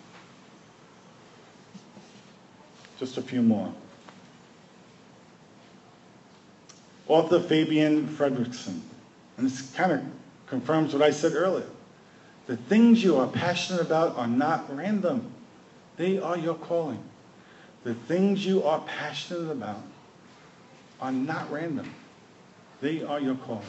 Just 3.00 3.18
a 3.18 3.22
few 3.22 3.42
more. 3.42 3.74
Author 7.08 7.40
Fabienne 7.40 8.06
Fredrickson, 8.06 8.82
and 9.38 9.46
this 9.46 9.72
kind 9.72 9.92
of 9.92 10.02
confirms 10.48 10.94
what 10.94 11.02
I 11.02 11.12
said 11.12 11.34
earlier. 11.34 11.68
The 12.48 12.58
things 12.58 13.04
you 13.04 13.18
are 13.18 13.28
passionate 13.28 13.82
about 13.82 14.18
are 14.18 14.28
not 14.28 14.76
random. 14.76 15.32
They 15.98 16.20
are 16.20 16.38
your 16.38 16.56
calling. 16.56 17.04
The 17.84 17.94
things 17.94 18.46
you 18.46 18.64
are 18.64 18.80
passionate 18.82 19.52
about 19.52 19.82
are 21.02 21.12
not 21.12 21.52
random. 21.52 21.94
They 22.82 23.04
are 23.04 23.20
your 23.20 23.36
calling. 23.36 23.66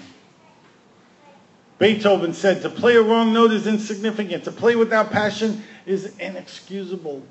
Beethoven 1.79 2.35
said, 2.35 2.61
to 2.63 2.71
play 2.71 2.97
a 2.97 3.03
wrong 3.03 3.33
note 3.33 3.53
is 3.53 3.67
insignificant. 3.67 4.45
To 4.45 4.53
play 4.53 4.77
without 4.77 5.11
passion 5.11 5.63
is 5.87 6.17
inexcusable. 6.19 7.23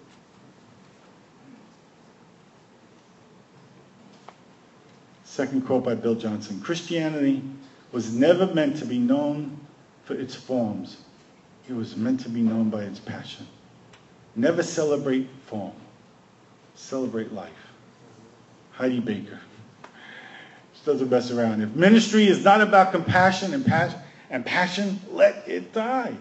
Second 5.26 5.66
quote 5.66 5.84
by 5.84 5.94
Bill 5.94 6.16
Johnson. 6.16 6.62
Christianity 6.62 7.44
was 7.92 8.14
never 8.14 8.48
meant 8.54 8.78
to 8.78 8.86
be 8.86 8.98
known 8.98 9.60
for 10.06 10.16
its 10.16 10.34
forms. 10.34 10.98
It 11.70 11.74
was 11.74 11.96
meant 11.98 12.22
to 12.22 12.30
be 12.30 12.42
known 12.42 12.70
by 12.70 12.84
its 12.84 13.00
passion. 13.00 13.46
Never 14.38 14.62
celebrate 14.62 15.28
form. 15.48 15.74
Celebrate 16.76 17.34
life. 17.34 17.50
Heidi 18.72 19.00
Baker. 19.00 19.40
She 20.76 20.86
doesn't 20.86 21.10
mess 21.10 21.32
around. 21.32 21.64
If 21.64 21.76
ministry 21.76 22.28
is 22.28 22.44
not 22.44 22.62
about 22.62 22.92
compassion 22.92 23.56
and, 23.56 23.66
passion, 23.66 24.00
and 24.30 24.46
passion, 24.46 25.02
let 25.12 25.48
it 25.48 25.74
die. 25.74 26.16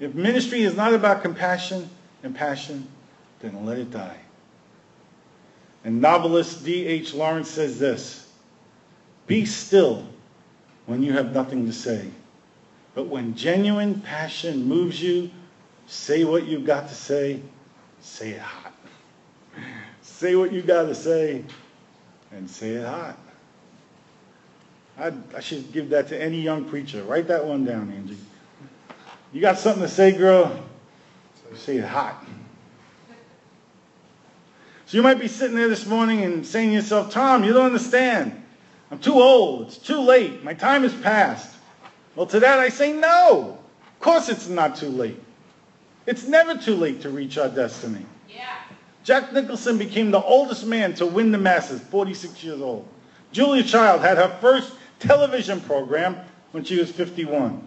If 0.00 0.12
ministry 0.14 0.62
is 0.62 0.74
not 0.74 0.92
about 0.92 1.22
compassion 1.22 1.88
and 2.24 2.34
passion, 2.34 2.88
then 3.38 3.64
let 3.64 3.78
it 3.78 3.92
die. 3.92 4.18
And 5.84 6.00
novelist 6.00 6.64
D.H. 6.64 7.14
Lawrence 7.14 7.48
says 7.48 7.78
this 7.78 8.28
Be 9.28 9.46
still 9.46 10.04
when 10.86 11.04
you 11.04 11.12
have 11.12 11.32
nothing 11.32 11.64
to 11.66 11.72
say. 11.72 12.10
But 12.96 13.06
when 13.06 13.36
genuine 13.36 14.00
passion 14.00 14.64
moves 14.64 15.00
you 15.00 15.30
Say 15.86 16.24
what 16.24 16.46
you've 16.46 16.66
got 16.66 16.88
to 16.88 16.94
say. 16.94 17.40
Say 18.00 18.30
it 18.30 18.40
hot. 18.40 18.72
say 20.02 20.36
what 20.36 20.52
you've 20.52 20.66
got 20.66 20.82
to 20.84 20.94
say 20.94 21.44
and 22.32 22.48
say 22.48 22.70
it 22.70 22.86
hot. 22.86 23.18
I, 24.98 25.12
I 25.36 25.40
should 25.40 25.72
give 25.72 25.90
that 25.90 26.08
to 26.08 26.20
any 26.20 26.40
young 26.40 26.64
preacher. 26.64 27.02
Write 27.04 27.28
that 27.28 27.44
one 27.44 27.64
down, 27.64 27.92
Angie. 27.92 28.16
You 29.32 29.40
got 29.40 29.58
something 29.58 29.82
to 29.82 29.88
say, 29.88 30.12
girl? 30.12 30.58
Say 31.54 31.76
it 31.78 31.84
hot. 31.84 32.24
So 34.86 34.96
you 34.96 35.02
might 35.02 35.18
be 35.18 35.28
sitting 35.28 35.56
there 35.56 35.68
this 35.68 35.84
morning 35.84 36.22
and 36.22 36.46
saying 36.46 36.70
to 36.70 36.74
yourself, 36.76 37.12
Tom, 37.12 37.44
you 37.44 37.52
don't 37.52 37.66
understand. 37.66 38.42
I'm 38.90 38.98
too 38.98 39.14
old. 39.14 39.66
It's 39.66 39.78
too 39.78 40.00
late. 40.00 40.44
My 40.44 40.54
time 40.54 40.82
has 40.82 40.94
passed. 40.94 41.56
Well, 42.14 42.26
to 42.26 42.40
that 42.40 42.60
I 42.60 42.68
say 42.68 42.92
no. 42.92 43.58
Of 43.94 44.00
course 44.00 44.28
it's 44.28 44.48
not 44.48 44.76
too 44.76 44.88
late. 44.88 45.20
It's 46.06 46.26
never 46.26 46.56
too 46.56 46.76
late 46.76 47.00
to 47.02 47.10
reach 47.10 47.36
our 47.36 47.48
destiny. 47.48 48.06
Yeah. 48.28 48.56
Jack 49.04 49.32
Nicklaus 49.32 49.70
became 49.72 50.10
the 50.10 50.22
oldest 50.22 50.66
man 50.66 50.94
to 50.94 51.06
win 51.06 51.32
the 51.32 51.38
Masters, 51.38 51.80
46 51.80 52.44
years 52.44 52.60
old. 52.60 52.86
Julia 53.32 53.64
Child 53.64 54.00
had 54.00 54.16
her 54.16 54.28
first 54.40 54.72
television 55.00 55.60
program 55.60 56.16
when 56.52 56.64
she 56.64 56.78
was 56.78 56.90
51. 56.92 57.66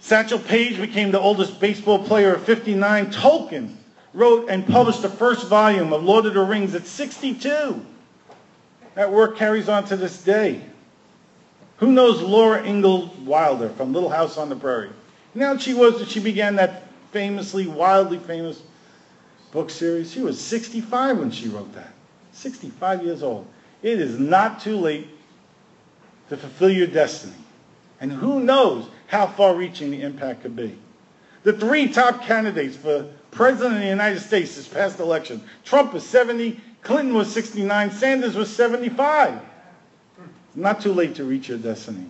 Satchel 0.00 0.40
Paige 0.40 0.80
became 0.80 1.12
the 1.12 1.20
oldest 1.20 1.60
baseball 1.60 2.04
player 2.04 2.34
of 2.34 2.42
59. 2.42 3.12
Tolkien 3.12 3.76
wrote 4.14 4.48
and 4.50 4.66
published 4.66 5.02
the 5.02 5.08
first 5.08 5.46
volume 5.46 5.92
of 5.92 6.02
Lord 6.02 6.26
of 6.26 6.34
the 6.34 6.42
Rings 6.42 6.74
at 6.74 6.86
62. 6.86 7.86
That 8.94 9.10
work 9.10 9.36
carries 9.36 9.68
on 9.68 9.84
to 9.86 9.96
this 9.96 10.22
day. 10.22 10.60
Who 11.78 11.92
knows 11.92 12.20
Laura 12.20 12.64
Ingalls 12.64 13.10
Wilder 13.18 13.68
from 13.70 13.92
Little 13.92 14.10
House 14.10 14.36
on 14.36 14.48
the 14.48 14.56
Prairie? 14.56 14.90
Now 15.34 15.56
she 15.56 15.72
was 15.72 15.98
that 16.00 16.08
she 16.08 16.20
began 16.20 16.56
that 16.56 16.82
famously, 17.12 17.66
wildly 17.66 18.18
famous 18.18 18.62
book 19.52 19.70
series. 19.70 20.10
She 20.10 20.20
was 20.20 20.40
65 20.40 21.18
when 21.18 21.30
she 21.30 21.48
wrote 21.48 21.72
that. 21.74 21.92
65 22.32 23.04
years 23.04 23.22
old. 23.22 23.46
It 23.82 24.00
is 24.00 24.18
not 24.18 24.60
too 24.60 24.76
late 24.76 25.06
to 26.30 26.36
fulfill 26.36 26.70
your 26.70 26.86
destiny. 26.86 27.34
And 28.00 28.10
who 28.10 28.40
knows 28.40 28.88
how 29.06 29.26
far 29.26 29.54
reaching 29.54 29.90
the 29.90 30.02
impact 30.02 30.42
could 30.42 30.56
be. 30.56 30.76
The 31.44 31.52
three 31.52 31.88
top 31.88 32.22
candidates 32.22 32.76
for 32.76 33.08
President 33.30 33.74
of 33.74 33.80
the 33.80 33.86
United 33.86 34.20
States 34.20 34.56
this 34.56 34.68
past 34.68 34.98
election 35.00 35.42
Trump 35.64 35.92
was 35.92 36.06
70, 36.06 36.60
Clinton 36.82 37.14
was 37.14 37.32
69, 37.32 37.90
Sanders 37.90 38.34
was 38.34 38.54
75. 38.54 39.40
Not 40.54 40.80
too 40.80 40.92
late 40.92 41.14
to 41.16 41.24
reach 41.24 41.48
your 41.48 41.58
destiny. 41.58 42.06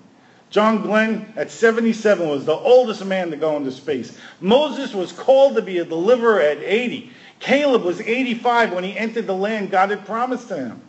John 0.53 0.83
Glenn, 0.83 1.33
at 1.35 1.51
77, 1.51 2.29
was 2.29 2.45
the 2.45 2.53
oldest 2.53 3.03
man 3.07 3.31
to 3.31 3.39
go 3.39 3.57
into 3.57 3.73
space. 3.73 4.19
Moses 4.39 4.93
was 4.93 5.11
called 5.11 5.57
to 5.57 5.63
be 5.63 5.79
a 5.79 5.85
deliverer 5.85 6.41
at 6.41 6.59
80. 6.59 7.11
Caleb 7.41 7.83
was 7.83 8.03
85 8.03 8.75
when 8.75 8.85
he 8.85 8.97
entered 8.97 9.27
the 9.27 9.35
land 9.35 9.71
God 9.71 9.89
had 9.89 10.05
promised 10.05 10.49
to 10.49 10.57
him. 10.57 10.83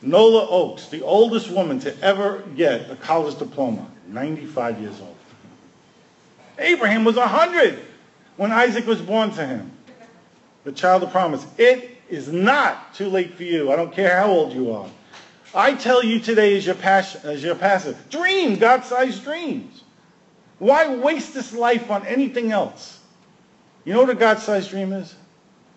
Nola 0.00 0.46
Ochs, 0.46 0.88
the 0.88 1.02
oldest 1.02 1.50
woman 1.50 1.78
to 1.80 1.94
ever 2.00 2.44
get 2.56 2.90
a 2.90 2.96
college 2.96 3.38
diploma, 3.38 3.86
95 4.06 4.80
years 4.80 4.98
old. 5.02 5.16
Abraham 6.58 7.04
was 7.04 7.16
100 7.16 7.78
when 8.38 8.50
Isaac 8.52 8.86
was 8.86 9.02
born 9.02 9.30
to 9.32 9.46
him, 9.46 9.70
the 10.64 10.72
child 10.72 11.02
of 11.02 11.10
promise. 11.10 11.46
It 11.58 11.98
is 12.08 12.28
not 12.28 12.94
too 12.94 13.10
late 13.10 13.34
for 13.34 13.42
you. 13.42 13.70
I 13.70 13.76
don't 13.76 13.92
care 13.92 14.16
how 14.16 14.30
old 14.30 14.54
you 14.54 14.72
are. 14.72 14.88
I 15.54 15.74
tell 15.74 16.02
you 16.04 16.20
today 16.20 16.56
as 16.56 16.64
your, 16.64 16.76
passion, 16.76 17.22
as 17.24 17.42
your 17.42 17.56
pastor, 17.56 17.96
dream 18.08 18.56
God-sized 18.56 19.24
dreams. 19.24 19.82
Why 20.58 20.94
waste 20.94 21.34
this 21.34 21.52
life 21.52 21.90
on 21.90 22.06
anything 22.06 22.52
else? 22.52 23.00
You 23.84 23.94
know 23.94 24.00
what 24.00 24.10
a 24.10 24.14
God-sized 24.14 24.70
dream 24.70 24.92
is? 24.92 25.14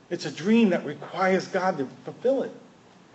It's 0.10 0.26
a 0.26 0.32
dream 0.32 0.70
that 0.70 0.86
requires 0.86 1.48
God 1.48 1.78
to 1.80 1.88
fulfill 2.04 2.44
it. 2.44 2.52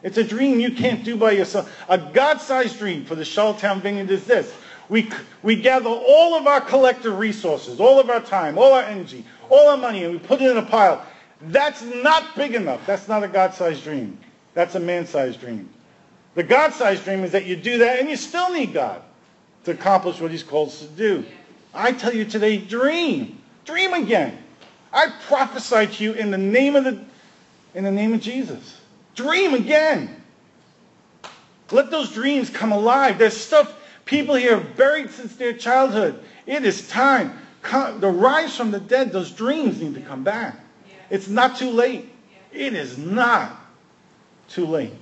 It's 0.03 0.19
a 0.19 0.25
dream 0.25 0.59
you 0.59 0.73
can't 0.73 1.05
do 1.05 1.17
by 1.17 1.33
yourself. 1.33 1.73
A 1.89 1.99
God-sized 1.99 2.79
dream 2.79 3.05
for 3.05 3.15
the 3.15 3.25
Charlottetown 3.25 3.81
Vineyard 3.81 4.11
is 4.11 4.25
this. 4.25 4.53
We, 4.89 5.11
we 5.43 5.57
gather 5.57 5.91
all 5.91 6.35
of 6.35 6.47
our 6.47 6.61
collective 6.61 7.19
resources, 7.19 7.79
all 7.79 8.01
of 8.01 8.09
our 8.09 8.21
time, 8.21 8.57
all 8.57 8.73
our 8.73 8.83
energy, 8.83 9.25
all 9.51 9.69
our 9.69 9.77
money, 9.77 10.05
and 10.05 10.13
we 10.13 10.19
put 10.19 10.41
it 10.41 10.51
in 10.51 10.57
a 10.57 10.63
pile. 10.63 11.05
That's 11.43 11.83
not 11.83 12.35
big 12.35 12.55
enough. 12.55 12.85
That's 12.87 13.07
not 13.07 13.23
a 13.23 13.29
God-sized 13.29 13.85
dream. 13.85 14.19
That's 14.55 14.75
a 14.75 14.81
man-sized 14.81 15.41
dream. 15.41 15.69
The 16.39 16.45
God-sized 16.45 17.03
dream 17.03 17.25
is 17.25 17.33
that 17.33 17.47
you 17.47 17.57
do 17.57 17.79
that 17.79 17.99
and 17.99 18.09
you 18.09 18.15
still 18.15 18.53
need 18.53 18.73
God 18.73 19.03
to 19.65 19.73
accomplish 19.73 20.21
what 20.21 20.31
he's 20.31 20.45
called 20.45 20.69
us 20.69 20.79
to 20.79 20.87
do. 20.87 21.25
I 21.75 21.91
tell 21.91 22.15
you 22.15 22.25
today, 22.25 22.59
dream. 22.59 23.43
Dream 23.65 23.93
again. 23.93 24.39
I 24.93 25.13
prophesy 25.27 25.89
to 25.89 26.05
you 26.05 26.13
in 26.13 26.31
the 26.31 26.39
name 26.39 26.77
of 26.77 26.85
the 26.85 27.05
in 27.75 27.83
the 27.83 27.91
name 27.91 28.15
of 28.15 28.21
Jesus. 28.21 28.81
Dream 29.17 29.53
again. 29.55 30.23
Let 31.73 31.91
those 31.91 32.13
dreams 32.13 32.51
come 32.51 32.71
alive. 32.71 33.19
There's 33.19 33.37
stuff 33.37 33.75
people 34.05 34.37
here 34.37 34.61
have 34.61 34.77
buried 34.77 35.11
since 35.11 35.35
their 35.35 35.55
childhood. 35.55 36.23
It 36.47 36.65
is 36.65 36.87
time. 36.87 37.37
The 37.63 38.09
rise 38.09 38.57
from 38.57 38.71
the 38.71 38.79
dead, 38.79 39.11
those 39.11 39.33
dreams 39.33 39.83
need 39.83 39.97
to 39.97 40.03
come 40.03 40.23
back. 40.23 40.57
It's 41.11 41.27
not 41.27 41.57
too 41.57 41.71
late. 41.71 42.09
It 42.53 42.75
is 42.75 42.97
not 42.97 43.61
too 44.49 44.67
late. 44.67 44.95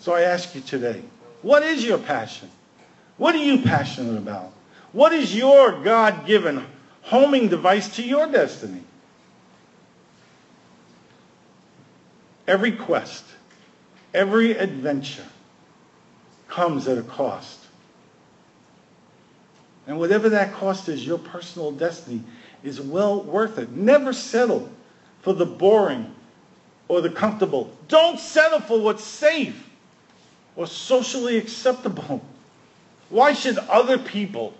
So 0.00 0.14
I 0.14 0.22
ask 0.22 0.54
you 0.54 0.62
today, 0.62 1.02
what 1.42 1.62
is 1.62 1.84
your 1.84 1.98
passion? 1.98 2.50
What 3.18 3.34
are 3.34 3.44
you 3.44 3.60
passionate 3.60 4.16
about? 4.16 4.50
What 4.92 5.12
is 5.12 5.36
your 5.36 5.82
God 5.82 6.26
given 6.26 6.64
homing 7.02 7.48
device 7.48 7.96
to 7.96 8.02
your 8.02 8.26
destiny? 8.26 8.82
Every 12.46 12.72
quest, 12.72 13.24
every 14.14 14.52
adventure 14.52 15.26
comes 16.48 16.88
at 16.88 16.96
a 16.96 17.02
cost. 17.02 17.58
And 19.86 19.98
whatever 19.98 20.30
that 20.30 20.54
cost 20.54 20.88
is, 20.88 21.06
your 21.06 21.18
personal 21.18 21.72
destiny 21.72 22.22
is 22.64 22.80
well 22.80 23.22
worth 23.22 23.58
it. 23.58 23.70
Never 23.70 24.14
settle 24.14 24.70
for 25.20 25.34
the 25.34 25.46
boring 25.46 26.14
or 26.88 27.02
the 27.02 27.10
comfortable. 27.10 27.76
Don't 27.88 28.18
settle 28.18 28.60
for 28.60 28.80
what's 28.80 29.04
safe 29.04 29.66
or 30.56 30.66
socially 30.66 31.38
acceptable. 31.38 32.22
Why 33.08 33.32
should 33.32 33.58
other 33.58 33.98
people 33.98 34.54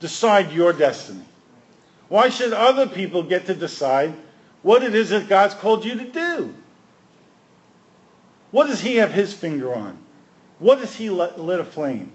decide 0.00 0.52
your 0.52 0.72
destiny? 0.72 1.24
Why 2.08 2.28
should 2.28 2.52
other 2.52 2.86
people 2.86 3.22
get 3.22 3.46
to 3.46 3.54
decide 3.54 4.14
what 4.62 4.82
it 4.82 4.94
is 4.94 5.10
that 5.10 5.28
God's 5.28 5.54
called 5.54 5.84
you 5.84 5.94
to 5.96 6.04
do? 6.04 6.54
What 8.50 8.66
does 8.66 8.80
he 8.80 8.96
have 8.96 9.12
his 9.12 9.32
finger 9.32 9.74
on? 9.74 9.96
What 10.58 10.80
does 10.80 10.94
he 10.94 11.08
let, 11.08 11.40
lit 11.40 11.60
a 11.60 11.64
flame? 11.64 12.12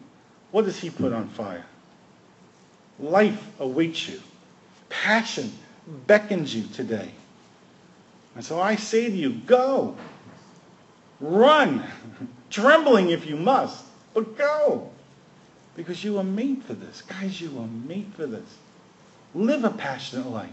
What 0.51 0.65
does 0.65 0.78
he 0.78 0.89
put 0.89 1.13
on 1.13 1.30
fire? 1.30 1.65
Life 2.99 3.41
awaits 3.60 4.08
you. 4.08 4.21
Passion 4.89 5.51
beckons 6.08 6.54
you 6.56 6.65
today. 6.73 7.12
And 8.36 8.43
so 8.43 8.60
I 8.60 8.75
say 8.75 9.10
to 9.10 9.15
you, 9.15 9.32
go. 9.32 9.95
Run. 11.19 11.84
Trembling 12.49 13.10
if 13.10 13.25
you 13.25 13.36
must, 13.36 13.84
but 14.13 14.38
go. 14.38 14.91
Because 15.75 16.03
you 16.03 16.13
were 16.13 16.23
made 16.23 16.63
for 16.63 16.73
this. 16.73 17.01
Guys, 17.01 17.39
you 17.41 17.51
were 17.51 17.67
made 17.67 18.13
for 18.15 18.25
this. 18.25 18.47
Live 19.34 19.63
a 19.63 19.69
passionate 19.69 20.27
life. 20.27 20.49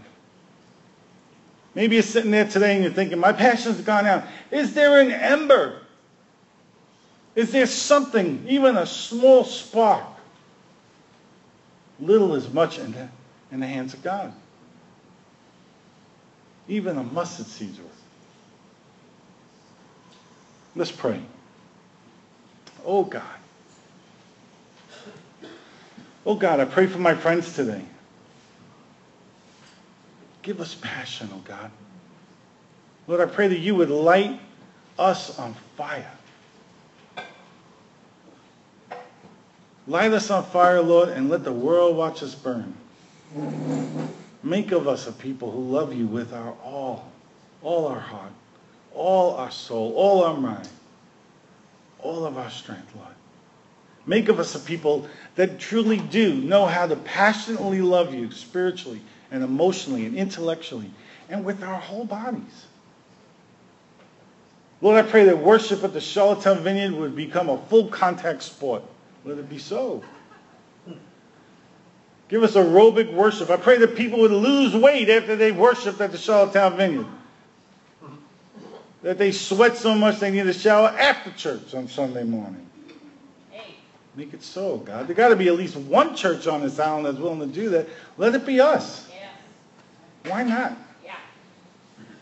Maybe 1.75 1.95
you're 1.95 2.03
sitting 2.03 2.31
there 2.31 2.47
today 2.47 2.75
and 2.75 2.83
you're 2.83 2.93
thinking, 2.93 3.19
my 3.19 3.33
passion's 3.33 3.81
gone 3.81 4.05
out. 4.05 4.25
Is 4.51 4.73
there 4.73 4.99
an 5.01 5.11
ember? 5.11 5.79
Is 7.35 7.51
there 7.51 7.65
something, 7.65 8.45
even 8.47 8.77
a 8.77 8.85
small 8.85 9.43
spark? 9.43 10.05
Little 11.99 12.35
is 12.35 12.51
much 12.51 12.77
in 12.77 12.91
the, 12.91 13.09
in 13.51 13.59
the 13.59 13.67
hands 13.67 13.93
of 13.93 14.03
God. 14.03 14.33
Even 16.67 16.97
a 16.97 17.03
mustard 17.03 17.47
worth. 17.77 18.01
Let's 20.75 20.91
pray. 20.91 21.21
Oh 22.85 23.03
God. 23.03 23.23
Oh 26.25 26.35
God, 26.35 26.59
I 26.59 26.65
pray 26.65 26.87
for 26.87 26.99
my 26.99 27.15
friends 27.15 27.53
today. 27.53 27.83
Give 30.41 30.59
us 30.61 30.75
passion, 30.75 31.29
oh 31.33 31.41
God. 31.45 31.71
Lord, 33.07 33.21
I 33.21 33.25
pray 33.25 33.47
that 33.47 33.59
you 33.59 33.75
would 33.75 33.89
light 33.89 34.39
us 34.97 35.37
on 35.37 35.53
fire. 35.75 36.11
Light 39.87 40.13
us 40.13 40.29
on 40.31 40.43
fire, 40.45 40.81
Lord, 40.81 41.09
and 41.09 41.29
let 41.29 41.43
the 41.43 41.51
world 41.51 41.97
watch 41.97 42.23
us 42.23 42.35
burn. 42.35 42.73
Make 44.41 44.71
of 44.71 44.87
us 44.87 45.07
a 45.07 45.11
people 45.11 45.51
who 45.51 45.61
love 45.61 45.93
you 45.93 46.07
with 46.07 46.33
our 46.33 46.53
all, 46.63 47.11
all 47.61 47.87
our 47.87 47.99
heart, 47.99 48.31
all 48.93 49.35
our 49.35 49.51
soul, 49.51 49.93
all 49.95 50.23
our 50.23 50.37
mind, 50.37 50.69
all 52.03 52.25
of 52.25 52.37
our 52.37 52.49
strength, 52.49 52.93
Lord. 52.95 53.07
Make 54.05 54.29
of 54.29 54.39
us 54.39 54.53
a 54.55 54.59
people 54.59 55.07
that 55.35 55.59
truly 55.59 55.97
do 55.97 56.33
know 56.35 56.65
how 56.65 56.87
to 56.87 56.95
passionately 56.95 57.81
love 57.81 58.13
you 58.13 58.31
spiritually 58.31 59.01
and 59.31 59.43
emotionally 59.43 60.05
and 60.05 60.15
intellectually 60.15 60.91
and 61.29 61.45
with 61.45 61.63
our 61.63 61.79
whole 61.79 62.05
bodies. 62.05 62.65
Lord, 64.81 65.03
I 65.03 65.09
pray 65.09 65.23
that 65.25 65.37
worship 65.37 65.83
at 65.85 65.93
the 65.93 66.01
Charlottetown 66.01 66.59
Vineyard 66.59 66.93
would 66.99 67.15
become 67.15 67.49
a 67.49 67.57
full 67.57 67.87
contact 67.87 68.43
sport. 68.43 68.83
Let 69.23 69.37
it 69.37 69.49
be 69.49 69.57
so. 69.57 70.03
Give 72.27 72.43
us 72.43 72.55
aerobic 72.55 73.13
worship. 73.13 73.49
I 73.49 73.57
pray 73.57 73.77
that 73.77 73.95
people 73.95 74.19
would 74.19 74.31
lose 74.31 74.75
weight 74.75 75.09
after 75.09 75.37
they 75.37 75.53
worshiped 75.53 76.01
at 76.01 76.11
the 76.11 76.17
Charlottetown 76.17 76.75
Vineyard. 76.75 77.05
That 79.03 79.17
they 79.17 79.31
sweat 79.31 79.77
so 79.77 79.93
much 79.93 80.19
they 80.19 80.31
need 80.31 80.47
a 80.47 80.53
shower 80.53 80.87
after 80.87 81.31
church 81.31 81.75
on 81.75 81.87
Sunday 81.87 82.23
morning. 82.23 82.65
Make 84.15 84.33
it 84.33 84.43
so, 84.43 84.77
God. 84.77 85.07
There 85.07 85.15
got 85.15 85.29
to 85.29 85.35
be 85.35 85.47
at 85.47 85.55
least 85.55 85.75
one 85.75 86.15
church 86.15 86.45
on 86.45 86.61
this 86.61 86.79
island 86.79 87.05
that's 87.05 87.17
willing 87.17 87.39
to 87.39 87.47
do 87.47 87.69
that. 87.69 87.87
Let 88.17 88.35
it 88.35 88.45
be 88.45 88.59
us. 88.59 89.09
Yeah. 89.09 90.31
Why 90.31 90.43
not? 90.43 90.77
Yeah. 91.03 91.15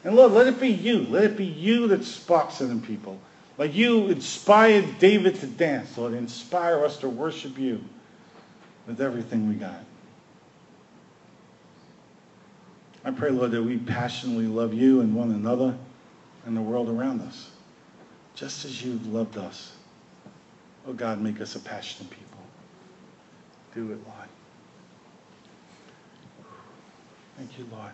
And 0.06 0.16
Lord, 0.16 0.32
let 0.32 0.48
it 0.48 0.60
be 0.60 0.70
you. 0.70 1.02
Let 1.02 1.26
it 1.26 1.38
be 1.38 1.46
you 1.46 1.88
that 1.88 2.06
sparks 2.06 2.62
it 2.62 2.70
in 2.70 2.82
people. 2.82 3.20
Like 3.58 3.76
you 3.76 4.08
inspired 4.08 5.00
David 5.00 5.36
to 5.42 5.48
dance, 5.48 5.98
Lord, 5.98 6.14
inspire 6.14 6.86
us 6.86 6.98
to 7.00 7.10
worship 7.10 7.58
you 7.58 7.84
with 8.88 9.02
everything 9.02 9.50
we 9.50 9.56
got. 9.56 9.84
I 13.04 13.12
pray, 13.12 13.32
Lord, 13.32 13.52
that 13.52 13.62
we 13.62 13.78
passionately 13.78 14.48
love 14.48 14.74
you 14.74 15.02
and 15.02 15.14
one 15.14 15.32
another 15.32 15.76
and 16.46 16.56
the 16.56 16.62
world 16.62 16.90
around 16.90 17.22
us, 17.22 17.50
just 18.36 18.66
as 18.66 18.84
you've 18.84 19.08
loved 19.08 19.38
us. 19.38 19.74
Oh, 20.88 20.94
God, 20.94 21.22
make 21.22 21.40
us 21.42 21.56
a 21.56 21.60
passionate 21.60 22.10
people. 22.10 22.26
Do 23.76 23.92
it, 23.92 24.00
Lord. 24.08 24.30
Thank 27.38 27.58
you, 27.58 27.68
Lord. 27.72 27.92